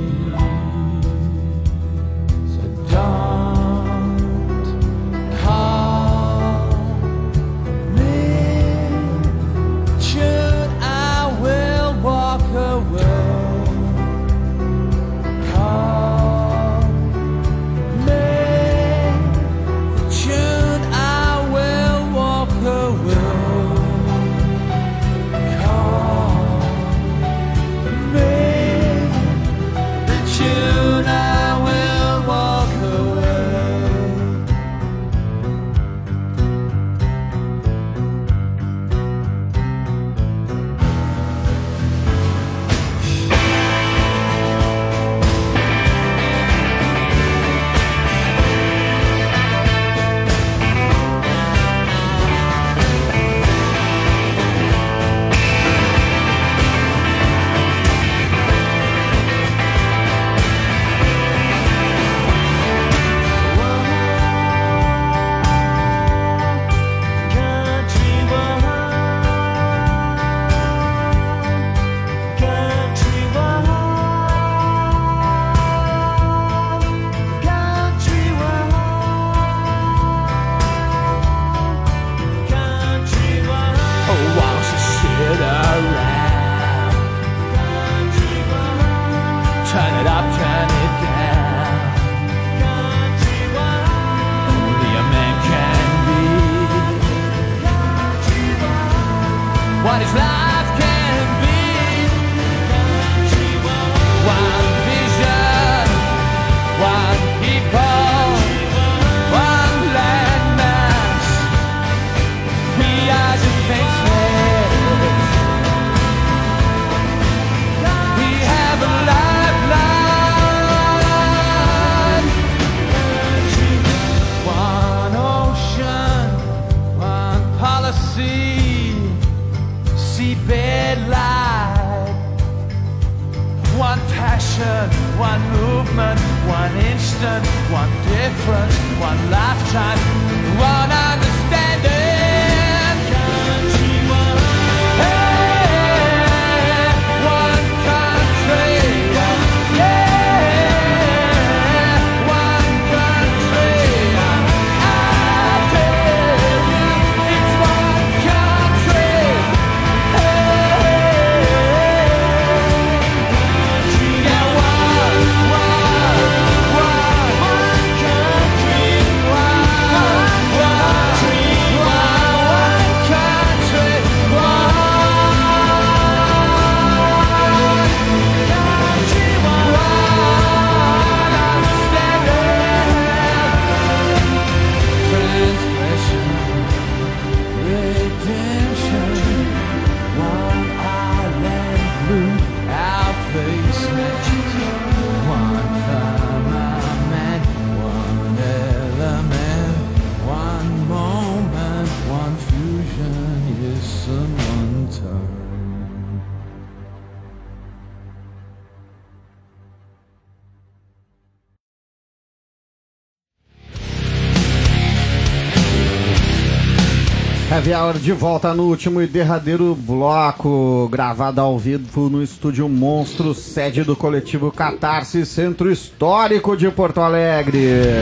[217.98, 223.96] De volta no último e derradeiro bloco, gravado ao vivo no estúdio Monstro, sede do
[223.96, 228.00] coletivo Catarse Centro Histórico de Porto Alegre.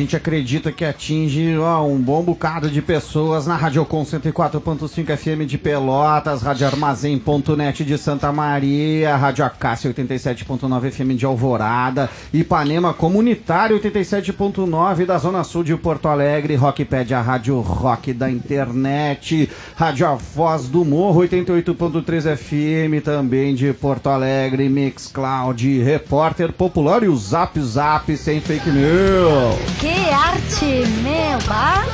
[0.00, 5.58] Gente acredita que atinge ó, um bom bocado de pessoas na Radiocom 104.5 FM de
[5.58, 15.04] Pelotas, Rádio Armazém.net de Santa Maria, Rádio Acácia 87.9 FM de Alvorada, Ipanema Comunitário 87.9
[15.04, 20.66] da Zona Sul de Porto Alegre, Rockpad, a Rádio Rock da internet, Rádio A Voz
[20.66, 28.16] do Morro 88.3 FM também de Porto Alegre, Mixcloud, Repórter Popular e o Zap Zap
[28.16, 29.89] sem fake news.
[29.90, 31.84] Que arte, meu, bah!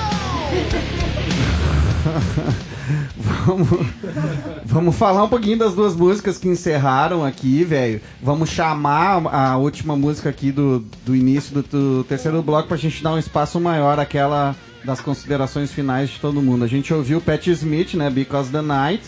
[3.47, 3.69] Vamos,
[4.65, 8.01] vamos falar um pouquinho das duas músicas que encerraram aqui, velho.
[8.23, 13.03] Vamos chamar a última música aqui do, do início do, do terceiro bloco pra gente
[13.03, 16.65] dar um espaço maior àquela das considerações finais de todo mundo.
[16.65, 18.11] A gente ouviu Pat Smith, né?
[18.11, 19.03] Because the Night.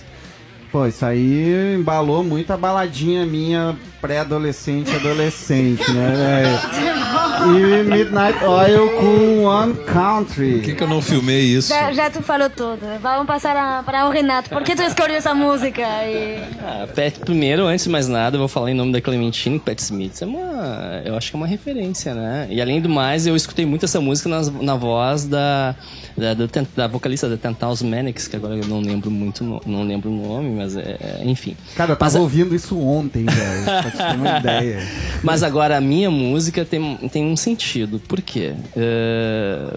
[0.72, 7.18] Pô, isso aí embalou muito a baladinha minha pré-adolescente, adolescente, né, velho?
[7.46, 10.52] E Midnight Oil com One Country.
[10.54, 11.68] Por que, que eu não filmei isso?
[11.68, 12.80] Já, já tu falou tudo.
[13.00, 14.50] Vamos passar para o Renato.
[14.50, 15.82] Por que tu escolheu essa música?
[15.82, 16.38] E...
[16.62, 19.78] Ah, Pat, primeiro, antes de mais nada, eu vou falar em nome da Clementine Pat
[19.78, 20.20] Smith.
[20.22, 22.46] É uma, eu acho que é uma referência, né?
[22.50, 25.74] E além do mais, eu escutei muito essa música nas- na, voz da,
[26.16, 29.82] da, ten- da vocalista da Ten Thousand Manics, que agora eu não lembro muito, não
[29.82, 31.56] lembro o nome, mas é, é- enfim.
[31.76, 34.78] Cara, eu Mas tava a- ouvindo isso ontem, velho, pra te ter uma ideia.
[35.22, 38.00] Mas agora a minha música tem, tem um sentido.
[38.06, 38.52] Por quê?
[38.76, 39.74] É,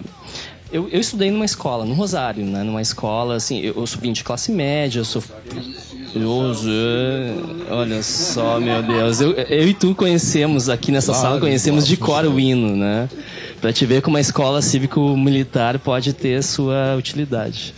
[0.72, 2.64] eu, eu estudei numa escola, no Rosário, né?
[2.64, 5.22] Numa escola, assim, eu, eu subi de classe média, eu sou.
[6.14, 9.22] Eu, eu- olha só, meu Deus.
[9.22, 12.76] Eu, eu e tu conhecemos aqui nessa Claro, sala, conhecemos de claro, cor o hino,
[12.76, 13.10] né?
[13.62, 17.76] Pra te ver como a escola cívico-militar pode ter sua utilidade.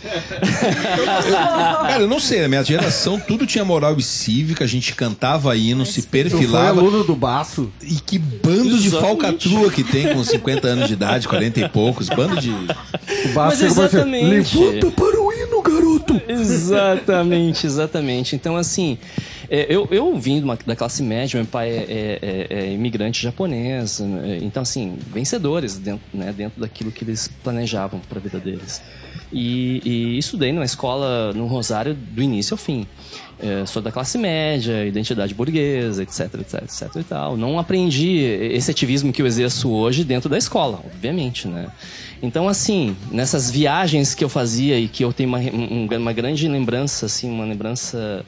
[1.86, 5.54] Cara, eu não sei, na minha geração tudo tinha moral e cívica, a gente cantava
[5.54, 6.80] hino, se perfilava.
[6.80, 7.70] aluno do baço?
[7.82, 12.08] E que bando de falcatrua que tem com 50 anos de idade, 40 e poucos.
[12.08, 12.50] Bando de.
[12.50, 14.58] O baço Mas você, exatamente.
[14.58, 15.13] Levanta para!
[16.28, 18.36] Exatamente, exatamente.
[18.36, 18.98] Então, assim,
[19.48, 22.18] é, eu, eu vim uma- da classe média, meu pai é, é-
[22.50, 28.00] é- é imigrante japonês, é, então, assim, vencedores dentro, né, dentro daquilo que eles planejavam
[28.00, 28.82] para a vida deles.
[29.32, 32.86] E, e estudei numa escola no Rosário do início ao fim.
[33.40, 37.36] É, sou da classe média, identidade burguesa, etc, etc, etc e tal.
[37.36, 41.66] Não aprendi esse ativismo que eu exerço hoje dentro da escola, obviamente, né?
[42.22, 46.48] Então, assim, nessas viagens que eu fazia e que eu tenho uma, um- uma grande
[46.48, 48.24] lembrança, assim, uma lembrança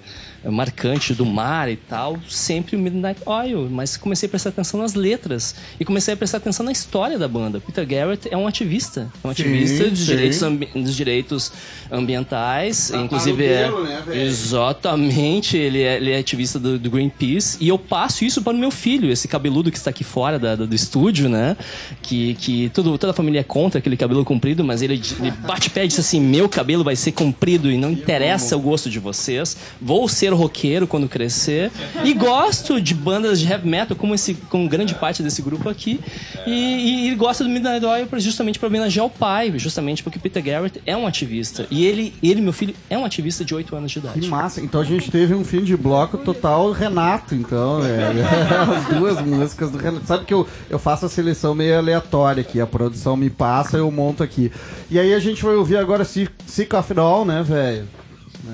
[0.50, 3.68] marcante do mar e tal, sempre o Midnight Oil.
[3.70, 7.26] Mas comecei a prestar atenção nas letras e comecei a prestar atenção na história da
[7.28, 7.60] banda.
[7.60, 10.04] Peter Garrett é um ativista, é um Sim, ativista dos sim.
[10.06, 11.52] direitos, ambi- dos direitos
[11.90, 14.20] ambientais, inclusive é né, velho?
[14.22, 18.58] exatamente ele é, ele é ativista do, do Greenpeace e eu passo isso para o
[18.58, 21.56] meu filho, esse cabeludo que está aqui fora da- da- do estúdio, né?
[22.02, 25.70] Que, que tudo, toda a família é contra aquele cabelo comprido, mas ele, ele bate
[25.70, 28.98] pé e diz assim: meu cabelo vai ser comprido e não interessa o gosto de
[28.98, 31.70] vocês, vou ser roqueiro quando crescer.
[32.04, 36.00] E gosto de bandas de heavy metal, como, esse, como grande parte desse grupo aqui.
[36.46, 40.42] E, e, e gosto do Midnight Oil justamente para homenagear o pai, justamente porque Peter
[40.42, 41.66] Garrett é um ativista.
[41.70, 44.20] E ele, ele, meu filho, é um ativista de 8 anos de idade.
[44.20, 44.60] Que massa.
[44.60, 47.84] Então a gente teve um fim de bloco total Renato, então.
[47.84, 48.06] É,
[48.76, 50.06] as duas músicas do Renato.
[50.06, 52.60] Sabe que eu, eu faço a seleção meio aleatória aqui.
[52.60, 54.50] A produção me passa, eu monto aqui.
[54.90, 57.86] E aí a gente vai ouvir agora Sick of It All, né, velho?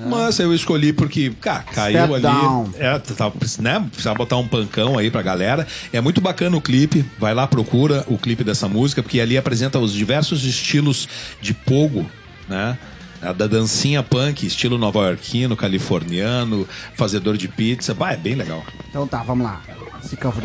[0.09, 2.23] Mas eu escolhi porque, cara, caiu Step ali.
[2.23, 2.71] down.
[2.79, 3.87] É, tá, né?
[3.91, 5.67] Precisa botar um pancão aí pra galera.
[5.93, 7.05] É muito bacana o clipe.
[7.19, 11.09] Vai lá, procura o clipe dessa música, porque ali apresenta os diversos estilos
[11.41, 12.09] de pogo,
[12.49, 12.79] né?
[13.21, 16.67] A Da dancinha punk, estilo nova-iorquino, californiano,
[16.97, 17.95] fazedor de pizza.
[17.95, 18.65] Vai, é bem legal.
[18.91, 19.61] Então tá, vamos lá.
[20.03, 20.41] Sick of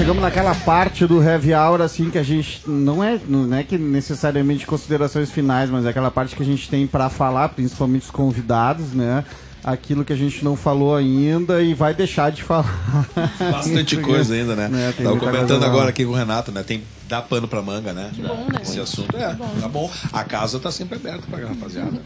[0.00, 3.76] chegamos naquela parte do Heavy Hour, assim, que a gente não é, não é que
[3.76, 8.10] necessariamente considerações finais, mas é aquela parte que a gente tem pra falar, principalmente os
[8.10, 9.22] convidados, né?
[9.62, 13.06] Aquilo que a gente não falou ainda e vai deixar de falar.
[13.38, 14.70] Bastante coisa ainda, né?
[14.88, 16.62] É, tem Tava comentando agora aqui com o Renato, né?
[16.62, 18.10] Tem dá pano pra manga, né?
[18.16, 18.60] bom, né?
[18.62, 19.14] Esse assunto.
[19.14, 19.90] É, tá bom.
[20.14, 22.00] A casa tá sempre aberta pra rapaziada.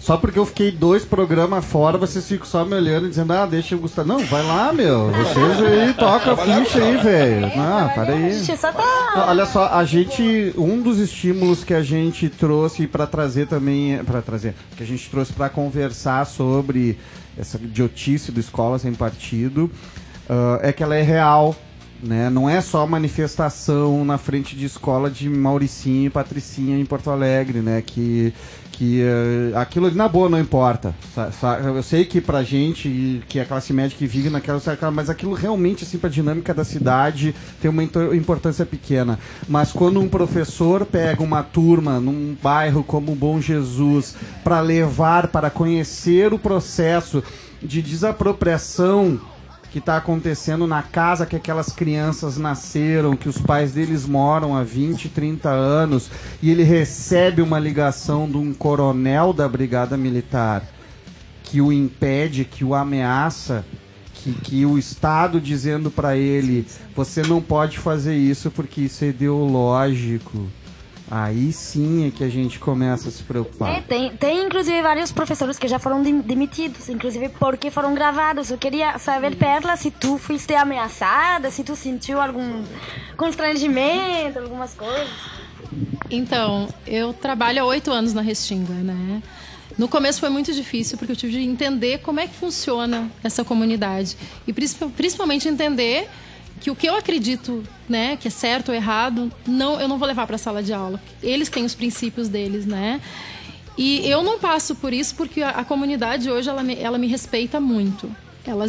[0.00, 3.44] Só porque eu fiquei dois programas fora, vocês ficam só me olhando e dizendo, ah,
[3.44, 4.08] deixa o Gustavo.
[4.08, 5.10] Não, vai lá, meu.
[5.10, 7.52] Vocês aí, toca a ficha aí, velho.
[7.54, 8.46] Ah, para aí.
[8.56, 8.72] Tá.
[9.14, 14.02] Não, Olha só, a gente, um dos estímulos que a gente trouxe para trazer também,
[14.02, 16.98] para trazer, que a gente trouxe para conversar sobre
[17.38, 19.70] essa idiotice do escola sem partido,
[20.30, 21.54] ah, é que ela é real.
[22.02, 22.30] Né?
[22.30, 27.60] Não é só manifestação na frente de escola de Mauricinho e Patricinha em Porto Alegre,
[27.60, 27.82] né?
[27.84, 28.32] Que,
[28.80, 30.94] que eh, aquilo ali na boa não importa.
[31.62, 34.58] Eu sei que pra gente, que é classe média que vive naquela,
[34.90, 39.18] mas aquilo realmente, assim, pra dinâmica da cidade tem uma importância pequena.
[39.46, 45.50] Mas quando um professor pega uma turma num bairro como Bom Jesus para levar, para
[45.50, 47.22] conhecer o processo
[47.62, 49.20] de desapropriação
[49.70, 54.64] que está acontecendo na casa que aquelas crianças nasceram, que os pais deles moram há
[54.64, 56.10] 20, 30 anos,
[56.42, 60.64] e ele recebe uma ligação de um coronel da Brigada Militar
[61.44, 63.64] que o impede, que o ameaça,
[64.14, 69.08] que, que o Estado dizendo para ele: você não pode fazer isso porque isso é
[69.08, 70.46] ideológico.
[71.10, 73.78] Aí sim é que a gente começa a se preocupar.
[73.78, 78.48] É, tem, tem inclusive vários professores que já foram dem- demitidos, inclusive porque foram gravados.
[78.50, 82.62] Eu queria saber, Perla, se tu foste ameaçada, se tu sentiu algum
[83.16, 85.08] constrangimento, algumas coisas.
[86.10, 89.22] Então, eu trabalho há oito anos na Restinga, né?
[89.78, 93.44] No começo foi muito difícil, porque eu tive de entender como é que funciona essa
[93.44, 94.16] comunidade.
[94.46, 96.08] E princip- principalmente entender
[96.60, 100.06] que o que eu acredito, né, que é certo ou errado, não, eu não vou
[100.06, 101.00] levar para a sala de aula.
[101.22, 103.00] Eles têm os princípios deles, né?
[103.78, 107.06] E eu não passo por isso porque a, a comunidade hoje ela me, ela me
[107.06, 108.14] respeita muito.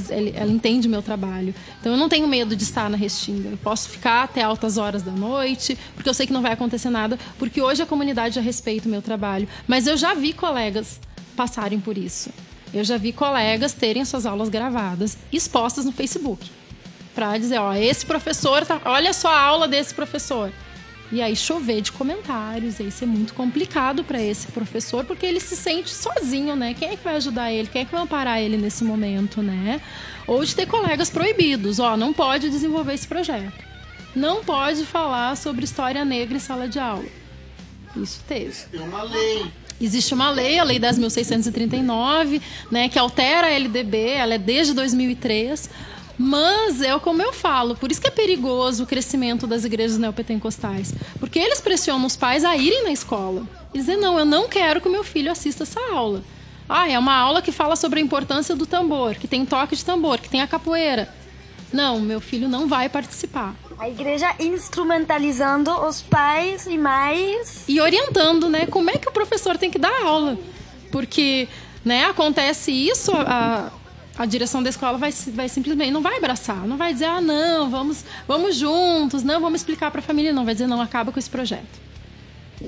[0.09, 1.55] Ele- ela entende meu trabalho.
[1.79, 3.49] Então eu não tenho medo de estar na Restinga.
[3.49, 6.89] Eu posso ficar até altas horas da noite, porque eu sei que não vai acontecer
[6.89, 9.47] nada, porque hoje a comunidade já respeita o meu trabalho.
[9.67, 10.99] Mas eu já vi colegas
[11.35, 12.29] passarem por isso.
[12.73, 16.49] Eu já vi colegas terem suas aulas gravadas, expostas no Facebook.
[17.13, 20.51] Pra dizer, ó, esse professor, tá, olha só a aula desse professor.
[21.11, 25.41] E aí chover de comentários, e aí ser muito complicado para esse professor, porque ele
[25.41, 26.73] se sente sozinho, né?
[26.73, 27.67] Quem é que vai ajudar ele?
[27.67, 29.81] Quem é que vai amparar ele nesse momento, né?
[30.25, 33.51] Ou de ter colegas proibidos, ó, não pode desenvolver esse projeto.
[34.15, 37.05] Não pode falar sobre história negra em sala de aula.
[37.95, 38.53] Isso teve.
[38.71, 39.51] Tem uma lei.
[39.81, 42.39] Existe uma lei, a Lei 10.639,
[42.69, 45.69] né, que altera a LDB, ela é desde 2003.
[46.17, 50.93] Mas é como eu falo, por isso que é perigoso o crescimento das igrejas neopentecostais.
[51.19, 53.47] Porque eles pressionam os pais a irem na escola.
[53.73, 56.23] E dizer, não, eu não quero que o meu filho assista essa aula.
[56.67, 59.83] Ah, é uma aula que fala sobre a importância do tambor, que tem toque de
[59.83, 61.13] tambor, que tem a capoeira.
[61.71, 63.55] Não, meu filho não vai participar.
[63.79, 67.63] A igreja instrumentalizando os pais e mães.
[67.67, 70.37] e orientando, né, como é que o professor tem que dar aula.
[70.91, 71.47] Porque,
[71.83, 73.71] né, acontece isso, a,
[74.17, 77.69] a direção da escola vai, vai simplesmente, não vai abraçar, não vai dizer, ah, não,
[77.69, 81.19] vamos, vamos juntos, não, vamos explicar para a família, não, vai dizer, não, acaba com
[81.19, 81.79] esse projeto.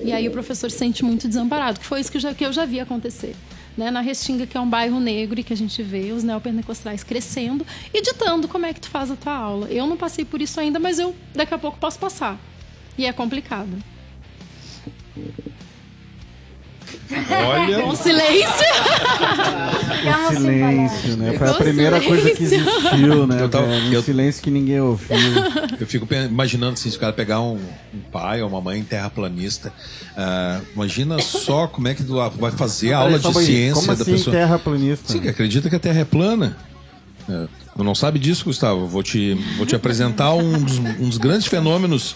[0.04, 2.46] E aí o professor se sente muito desamparado, que foi isso que eu já, que
[2.46, 3.36] eu já vi acontecer.
[3.76, 7.04] Né, na Restinga, que é um bairro negro e que a gente vê os neopentecostais
[7.04, 9.68] crescendo e ditando como é que tu faz a tua aula.
[9.68, 12.40] Eu não passei por isso ainda, mas eu daqui a pouco posso passar.
[12.96, 13.76] E é complicado.
[17.12, 17.86] Olha.
[17.86, 18.66] Um silêncio.
[20.04, 21.34] O silêncio, né?
[21.38, 23.42] Foi a primeira coisa que existiu, né?
[23.42, 23.68] Eu tava-?
[23.68, 25.16] Um eu- silêncio que ninguém ouviu.
[25.80, 27.56] Eu fico imaginando assim, se o cara pegar um,
[27.94, 29.72] um pai ou uma mãe terraplanista,
[30.16, 33.94] ah, imagina só como é que tu vai fazer a aula de ciência Como da
[33.94, 34.36] assim pessoa.
[34.36, 35.12] terraplanista?
[35.12, 36.58] Sim, que acredita que a Terra é plana.
[37.30, 38.86] É, Tu não sabe disso, Gustavo?
[38.88, 42.16] Vou te, vou te apresentar um dos, um dos grandes fenômenos.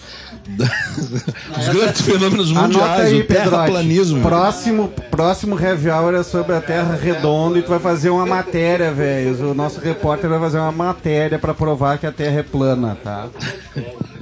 [1.58, 4.22] Os grandes fenômenos mundiais, aí, o terraplanismo.
[4.22, 8.92] Próximo, próximo Heavy Hour é sobre a Terra redonda e tu vai fazer uma matéria,
[8.92, 9.50] velho.
[9.50, 13.28] O nosso repórter vai fazer uma matéria pra provar que a Terra é plana, tá?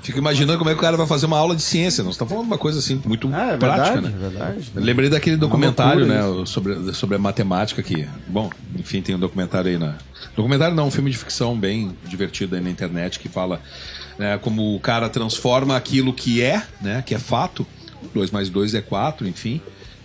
[0.03, 2.05] Fico imaginando como é que o cara vai fazer uma aula de ciência.
[2.05, 4.12] Nós estamos falando de uma coisa assim, muito Ah, é prática, verdade, né?
[4.14, 4.70] é verdade.
[4.74, 6.53] Lembrei daquele documentário, loucura né, isso.
[6.53, 8.49] sobre, sobre a matemática que, bom,
[8.79, 9.95] enfim, tem um documentário aí na
[10.37, 13.61] documentário não, um filme de ficção bem divertido aí na internet que fala
[14.19, 17.67] né, como o cara transforma aquilo que é, né, que é fato,
[18.14, 19.61] 2 mais 2 é 4, enfim,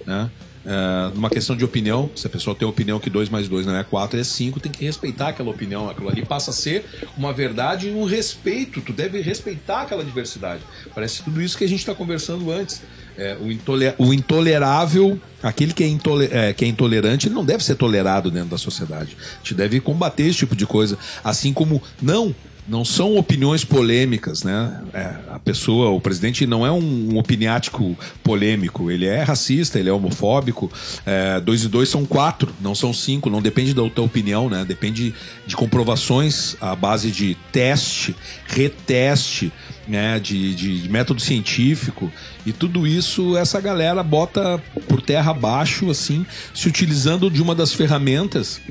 [0.06, 0.30] né?
[0.66, 3.66] é, numa questão de opinião, se a pessoa tem a opinião que 2 mais 2
[3.66, 5.90] não é 4, é 5, tem que respeitar aquela opinião.
[5.90, 6.86] Aquilo ali passa a ser
[7.18, 8.82] uma verdade e um respeito.
[8.82, 10.62] Tu deve respeitar aquela diversidade.
[10.94, 12.82] Parece tudo isso que a gente está conversando antes.
[13.18, 17.44] É, o, intole- o intolerável, aquele que é, intole- é, que é intolerante, ele não
[17.46, 19.18] deve ser tolerado dentro da sociedade.
[19.20, 20.98] A gente deve combater esse tipo de coisa.
[21.24, 22.34] Assim como não
[22.72, 24.82] não são opiniões polêmicas, né?
[24.94, 29.90] É, a pessoa, o presidente não é um, um opiniático polêmico, ele é racista, ele
[29.90, 30.72] é homofóbico.
[31.06, 34.64] É, dois e dois são quatro, não são cinco, não depende da tua opinião, né?
[34.64, 35.14] Depende
[35.46, 38.16] de comprovações à base de teste,
[38.48, 39.52] reteste,
[39.86, 40.18] né?
[40.18, 42.10] De, de, de método científico.
[42.46, 47.74] E tudo isso essa galera bota por terra abaixo, assim, se utilizando de uma das
[47.74, 48.62] ferramentas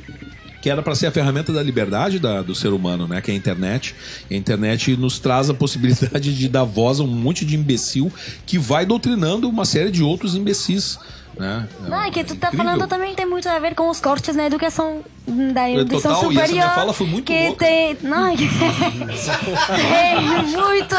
[0.60, 3.20] que era para ser a ferramenta da liberdade da- do ser humano, né?
[3.20, 3.94] Que é a internet.
[4.30, 8.12] E a internet nos traz a possibilidade de dar voz a um monte de imbecil
[8.46, 10.98] que vai doutrinando uma série de outros imbecis.
[11.40, 11.66] Né?
[11.88, 12.66] Não, é que tu tá incrível.
[12.66, 16.36] falando também tem muito a ver com os cortes na educação da educação total, e
[16.36, 16.64] essa superior.
[16.66, 17.64] minha fala foi muito que louca.
[17.64, 20.94] tem, não, é que tem muito.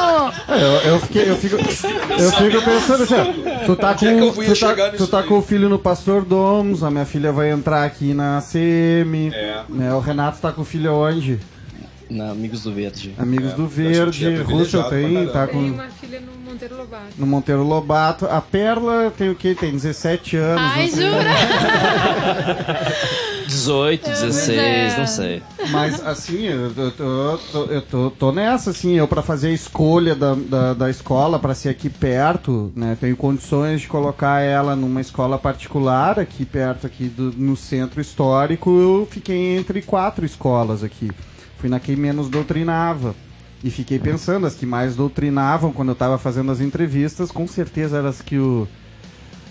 [0.49, 4.31] É, Eu, eu, fiquei, eu, fico, eu fico pensando assim, ó, tu tá, é com,
[4.31, 7.83] tu tá, tu tá com o filho no Pastor Domos, a minha filha vai entrar
[7.83, 9.61] aqui na CM, É.
[9.69, 11.39] né, o Renato tá com o filho onde?
[12.11, 13.15] Na Amigos do Verde.
[13.17, 17.03] Amigos É, do eu Verde, Russell tem, tá Tem com uma filha no Monteiro Lobato.
[17.17, 18.25] no Monteiro Lobato.
[18.25, 19.55] A Perla tem o quê?
[19.57, 20.71] Tem 17 anos.
[20.75, 21.31] Ai, jura?
[23.47, 24.97] 18, 16, é.
[24.97, 25.43] não sei.
[25.71, 29.51] Mas assim, eu, eu, tô, tô- eu tô, tô nessa, assim, eu pra fazer a
[29.51, 32.97] escolha da, da, da escola pra ser aqui perto, né?
[32.99, 38.69] Tenho condições de colocar ela numa escola particular aqui perto, aqui do, no centro histórico.
[38.69, 41.11] Eu fiquei entre quatro escolas aqui.
[41.61, 43.15] Fui na que menos doutrinava.
[43.63, 47.99] E fiquei pensando, as que mais doutrinavam quando eu tava fazendo as entrevistas, com certeza
[47.99, 48.67] eram as que o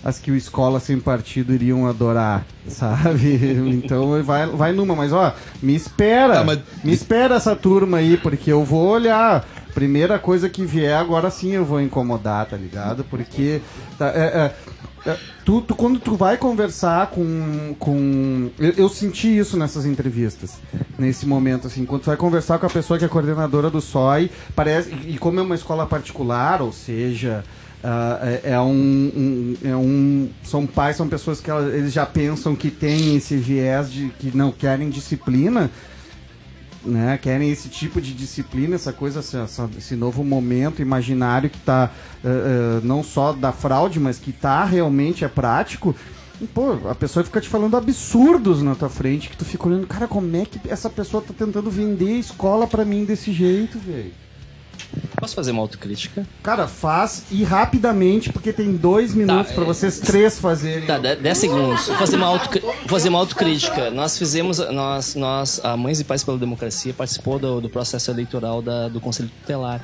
[0.03, 3.39] as que o Escola Sem Partido iriam adorar, sabe?
[3.83, 8.17] Então vai, vai numa, mas ó, me espera, Tá, mas- me espera essa turma aí,
[8.17, 9.47] porque eu vou olhar.
[9.75, 13.05] Primeira coisa que vier, agora sim eu vou incomodar, tá ligado?
[13.05, 13.61] Porque
[13.97, 14.55] tá, é, é,
[15.45, 17.75] tu, tu- quando tu vai conversar com.
[17.79, 20.53] com eu, eu senti isso nessas entrevistas,
[20.97, 24.29] nesse momento, assim, quando tu vai conversar com a pessoa que é coordenadora do SOI,
[24.55, 24.89] parece.
[24.91, 27.43] E, e como é uma escola particular, ou seja.
[27.83, 30.29] ah, é, é um, um- é um.
[30.43, 34.35] São pais, são pessoas que elas- eles já pensam que tem esse viés de que
[34.37, 35.69] não querem disciplina
[36.83, 41.91] né, querem esse tipo de disciplina, essa coisa, essa- esse novo momento imaginário que está
[42.83, 45.95] não só da fraude, mas que tá realmente é prático.
[46.55, 50.07] Pô, a pessoa fica te falando absurdos na tua frente, que tu fica olhando, cara,
[50.07, 54.11] como é que essa pessoa tá tentando vender escola pra mim desse jeito, velho?
[55.21, 56.25] Posso fazer uma autocrítica?
[56.41, 60.87] Cara, faz e rapidamente, porque tem dois minutos pra vocês três fazerem.
[60.87, 61.85] Tá, 10 segundos.
[61.87, 62.39] Vou fazer uma,
[62.87, 63.91] fazer uma autocrítica.
[63.91, 68.63] Nós fizemos, nós, nós, a Mães e Pais pela Democracia participou do, do processo eleitoral
[68.63, 69.79] da- do Conselho Tutelar.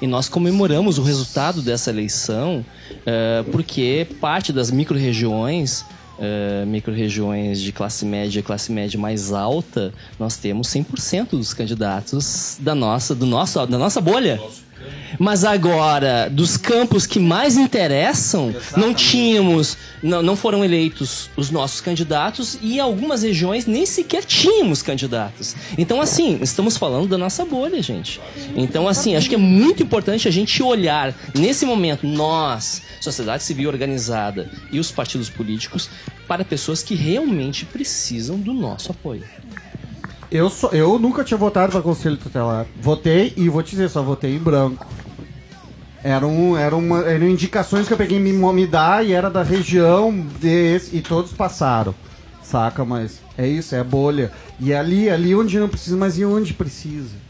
[0.00, 2.64] E nós comemoramos o resultado dessa eleição
[3.04, 5.84] eh, porque parte das micro-regiões,
[6.20, 12.56] eh, micro-regiões de classe média e classe média mais alta, nós temos 100% dos candidatos
[12.60, 14.40] da nossa, do nosso, da nossa bolha.
[15.18, 21.80] Mas agora, dos campos que mais interessam, não tínhamos, não, não foram eleitos os nossos
[21.80, 25.56] candidatos e em algumas regiões nem sequer tínhamos candidatos.
[25.76, 28.20] Então, assim, estamos falando da nossa bolha, gente.
[28.56, 33.68] Então, assim, acho que é muito importante a gente olhar nesse momento, nós, sociedade civil
[33.68, 35.88] organizada e os partidos políticos,
[36.26, 39.24] para pessoas que realmente precisam do nosso apoio.
[40.30, 42.66] Eu, só, eu nunca tinha votado para Conselho Tutelar.
[42.80, 44.86] Votei e vou te dizer, só votei em branco.
[46.04, 50.12] Eram, eram, uma, eram indicações que eu peguei me, me dar e era da região
[50.40, 51.94] desse, e todos passaram.
[52.42, 52.84] Saca?
[52.84, 54.30] Mas é isso, é bolha.
[54.60, 57.27] E ali, ali onde não precisa, mas e onde precisa?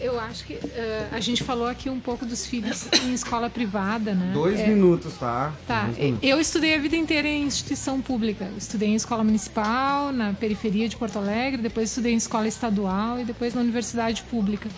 [0.00, 4.14] Eu, acho que eh, a gente falou aqui um pouco dos filhos em escola privada,
[4.14, 4.30] né?
[4.32, 5.52] Dois É, minutos, tá?
[5.66, 6.18] Tá, minutos.
[6.22, 8.48] eu estudei a vida inteira em instituição pública.
[8.56, 13.24] Estudei em escola municipal, na periferia de Porto Alegre, depois estudei em escola estadual e
[13.24, 14.68] depois na universidade pública.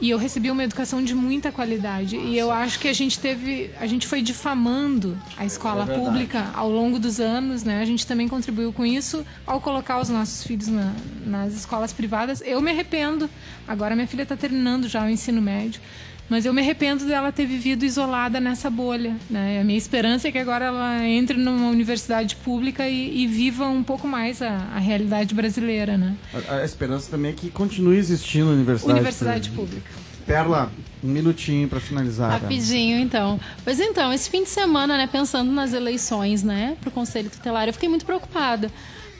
[0.00, 2.16] E eu recebi uma educação de muita qualidade.
[2.16, 3.70] E eu acho que a gente teve.
[3.80, 6.04] A gente foi difamando a escola verdade.
[6.04, 7.80] pública ao longo dos anos, né?
[7.80, 10.92] A gente também contribuiu com isso ao colocar os nossos filhos na-
[11.24, 12.42] nas escolas privadas.
[12.44, 13.30] Eu me arrependo.
[13.66, 15.80] Agora minha filha está terminando já o ensino médio.
[16.28, 19.14] Mas eu me arrependo dela ter vivido isolada nessa bolha.
[19.28, 19.60] Né?
[19.60, 23.82] A minha esperança é que agora ela entre numa universidade pública e, e viva um
[23.82, 25.98] pouco mais a, a realidade brasileira.
[25.98, 26.14] Né?
[26.48, 28.92] A, a esperança também é que continue existindo a universidade.
[28.92, 29.90] Universidade pública.
[30.26, 30.72] Perla,
[31.02, 32.40] um minutinho pra finalizar.
[32.40, 33.38] Rapidinho, então.
[33.62, 37.74] Pois então, esse fim de semana, né, pensando nas eleições, né, pro Conselho Tutelar, eu
[37.74, 38.70] fiquei muito preocupada.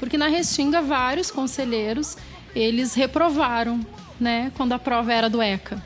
[0.00, 2.16] Porque na Restinga, vários conselheiros,
[2.56, 3.80] eles reprovaram,
[4.18, 5.82] né, quando a prova era do ECA.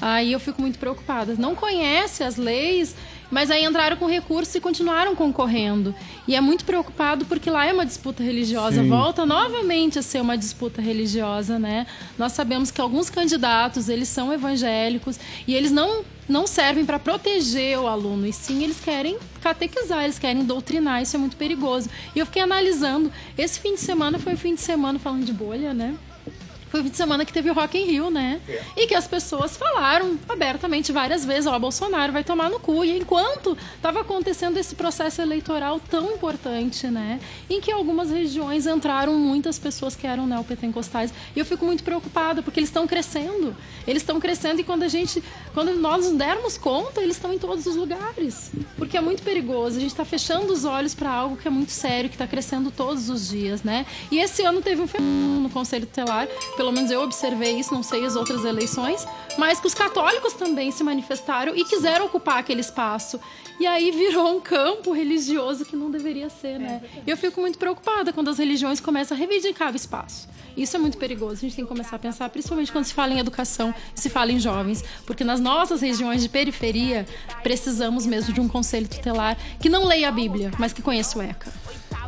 [0.00, 1.34] Aí eu fico muito preocupada.
[1.38, 2.94] Não conhece as leis,
[3.30, 5.94] mas aí entraram com recurso e continuaram concorrendo.
[6.28, 8.82] E é muito preocupado porque lá é uma disputa religiosa.
[8.82, 8.88] Sim.
[8.88, 11.86] Volta novamente a ser uma disputa religiosa, né?
[12.18, 17.78] Nós sabemos que alguns candidatos, eles são evangélicos e eles não não servem para proteger
[17.78, 21.88] o aluno, e sim eles querem catequizar, eles querem doutrinar, isso é muito perigoso.
[22.16, 25.32] E eu fiquei analisando, esse fim de semana foi o fim de semana falando de
[25.32, 25.94] bolha, né?
[26.76, 28.40] Foi o fim de semana que teve o Rock in Rio, né?
[28.76, 32.84] E que as pessoas falaram abertamente várias vezes, ó, Bolsonaro vai tomar no cu.
[32.84, 37.20] E enquanto estava acontecendo esse processo eleitoral tão importante, né?
[37.48, 41.12] Em que algumas regiões entraram muitas pessoas que eram neopentecostais.
[41.34, 43.56] E eu fico muito preocupada, porque eles estão crescendo.
[43.86, 45.22] Eles estão crescendo e quando a gente,
[45.54, 48.50] quando nós nos dermos conta, eles estão em todos os lugares.
[48.76, 49.78] Porque é muito perigoso.
[49.78, 52.70] A gente está fechando os olhos para algo que é muito sério, que está crescendo
[52.70, 53.86] todos os dias, né?
[54.10, 57.82] E esse ano teve um fenômeno no Conselho Tutelar, pelo menos eu observei isso, não
[57.82, 59.06] sei as outras eleições,
[59.38, 63.20] mas que os católicos também se manifestaram e quiseram ocupar aquele espaço.
[63.58, 66.82] E aí virou um campo religioso que não deveria ser, né?
[67.06, 70.28] E eu fico muito preocupada quando as religiões começam a reivindicar o espaço.
[70.56, 71.34] Isso é muito perigoso.
[71.34, 74.32] A gente tem que começar a pensar, principalmente quando se fala em educação, se fala
[74.32, 77.06] em jovens, porque nas nossas regiões de periferia
[77.42, 81.22] precisamos mesmo de um conselho tutelar que não leia a Bíblia, mas que conheça o
[81.22, 81.52] ECA.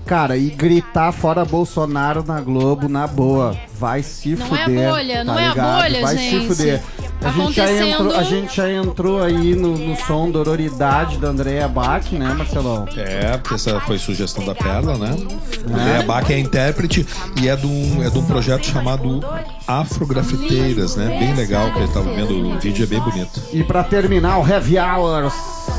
[0.08, 3.54] Cara, e gritar fora Bolsonaro na Globo, na boa.
[3.78, 4.90] Vai se Não é a fuder.
[4.90, 5.82] bolha, tá não é a ligado?
[5.82, 6.40] bolha, Vai gente.
[6.40, 6.82] se fuder.
[7.20, 11.66] A gente, já entrou, a gente já entrou aí no, no som Dororidade da Andrea
[11.66, 12.86] Bach, né, Marcelão?
[12.96, 15.16] É, porque essa foi sugestão da Perla, né?
[15.68, 17.04] Andréa Bach é intérprete
[17.42, 19.20] e é de um, é de um projeto chamado
[19.66, 21.08] Afrografiteiras, né?
[21.18, 23.42] Bem legal, que eu tava vendo, o vídeo é bem bonito.
[23.52, 25.30] E pra terminar, o Heavy Hour,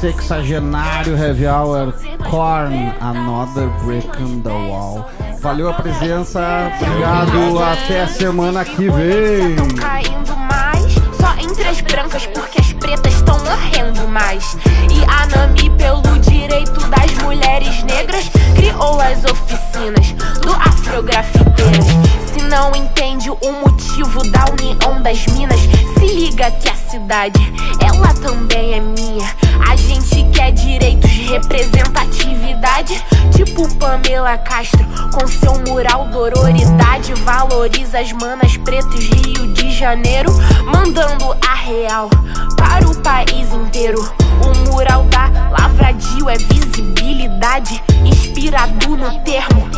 [0.02, 1.94] sexagenário Heavy Hour,
[2.30, 5.06] Korn, Another Brick Wall.
[5.42, 6.42] Valeu a presença,
[6.82, 9.56] obrigado, até semana que vem.
[9.78, 14.58] caindo mais Só entre as brancas porque as pretas estão morrendo mais
[14.92, 21.86] E a Nami pelo direito das mulheres negras Criou as oficinas do Afrografiteiras
[22.26, 25.60] Se não entende o motivo da união das minas.
[25.98, 27.40] Se liga que a cidade,
[27.80, 29.30] ela também é minha.
[29.68, 33.02] A gente quer direitos, representatividade.
[33.36, 40.32] Tipo Pamela Castro com seu mural dororidade Valoriza as manas pretas Rio de Janeiro
[40.66, 42.10] Mandando a real
[42.58, 44.02] para o país inteiro.
[44.44, 49.70] O mural da Lavradio é visibilidade Inspirado no termo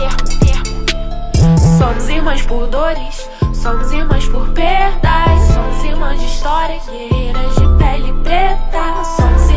[1.77, 3.29] Somos irmãs por dores
[3.61, 5.39] Somos irmãs por perdas.
[5.53, 9.03] Somos irmãs de história Guerreiras de pele preta.
[9.03, 9.50] Somos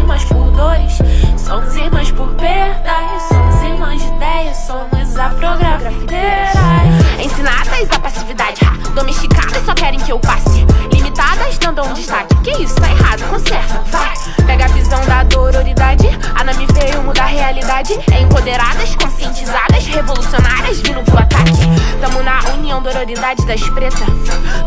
[23.45, 24.01] das pretas.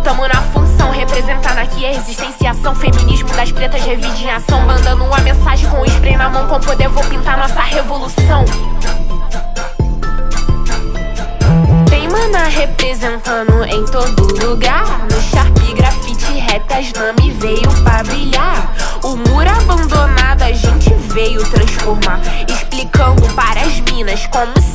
[0.03, 5.03] Tamo na função representando aqui a resistência ação Feminismo das pretas, revide em ação Mandando
[5.03, 8.45] uma mensagem com o spray na mão Com poder vou pintar nossa revolução.
[11.89, 14.85] Tem mana representando em todo lugar.
[15.11, 18.73] No Sharp, grafite, rap, as Nami veio pra brilhar.
[19.03, 22.19] O muro abandonado a gente veio transformar.
[22.47, 24.66] Explicando para as minas como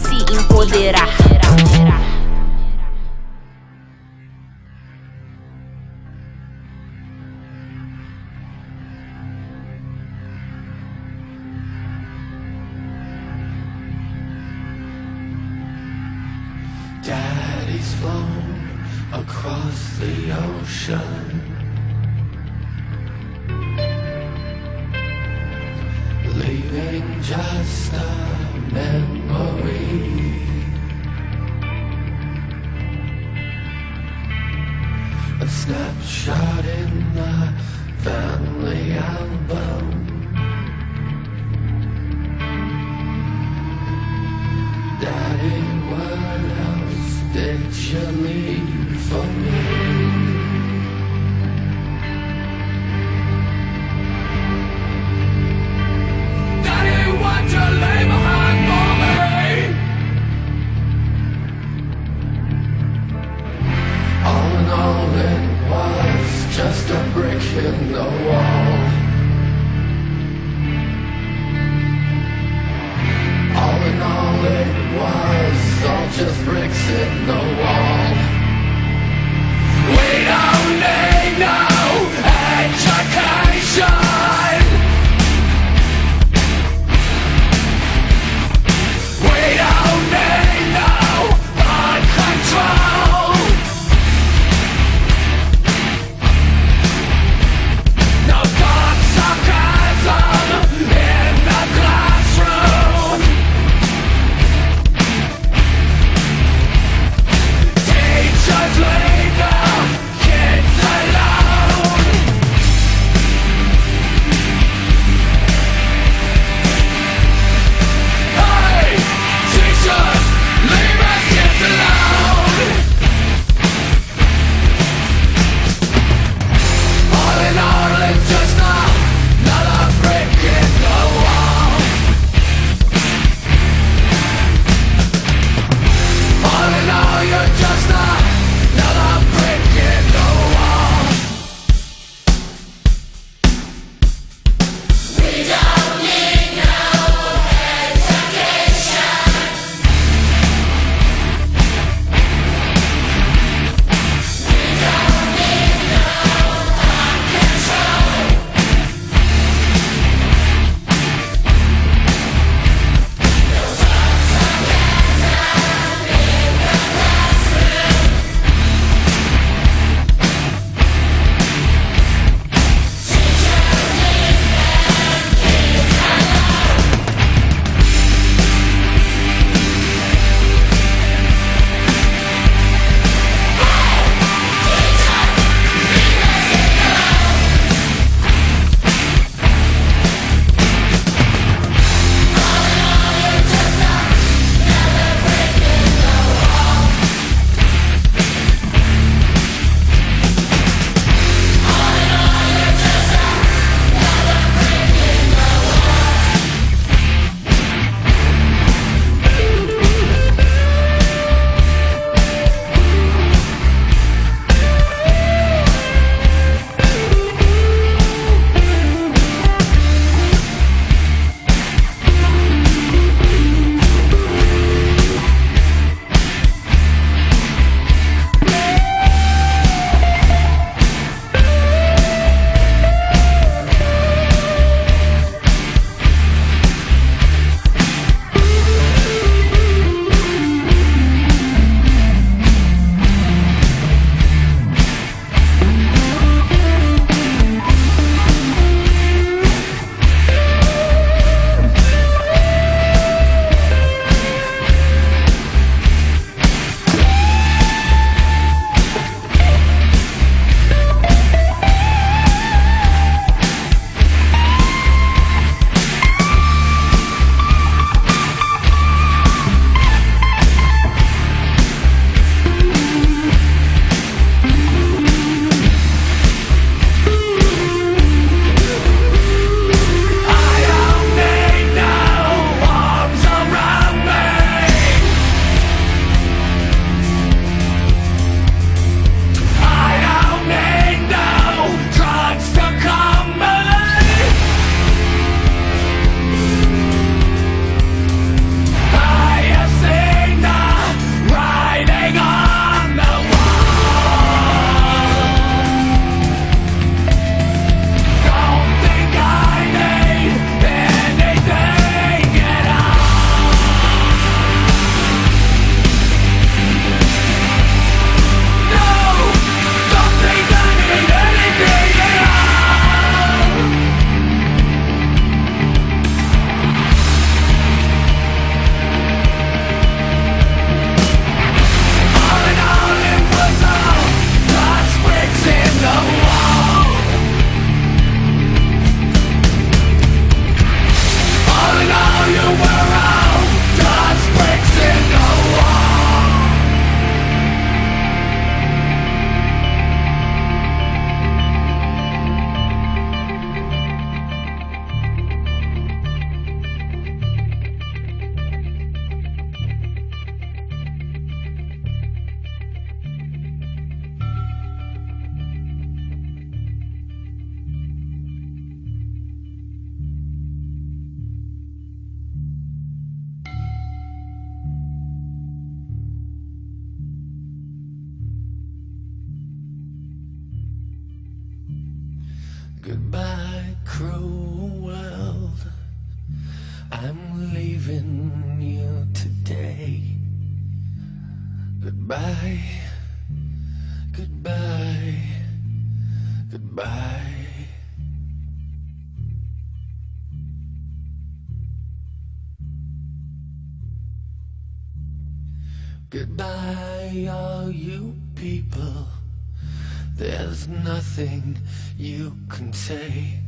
[412.53, 413.39] can say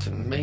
[0.00, 0.35] to me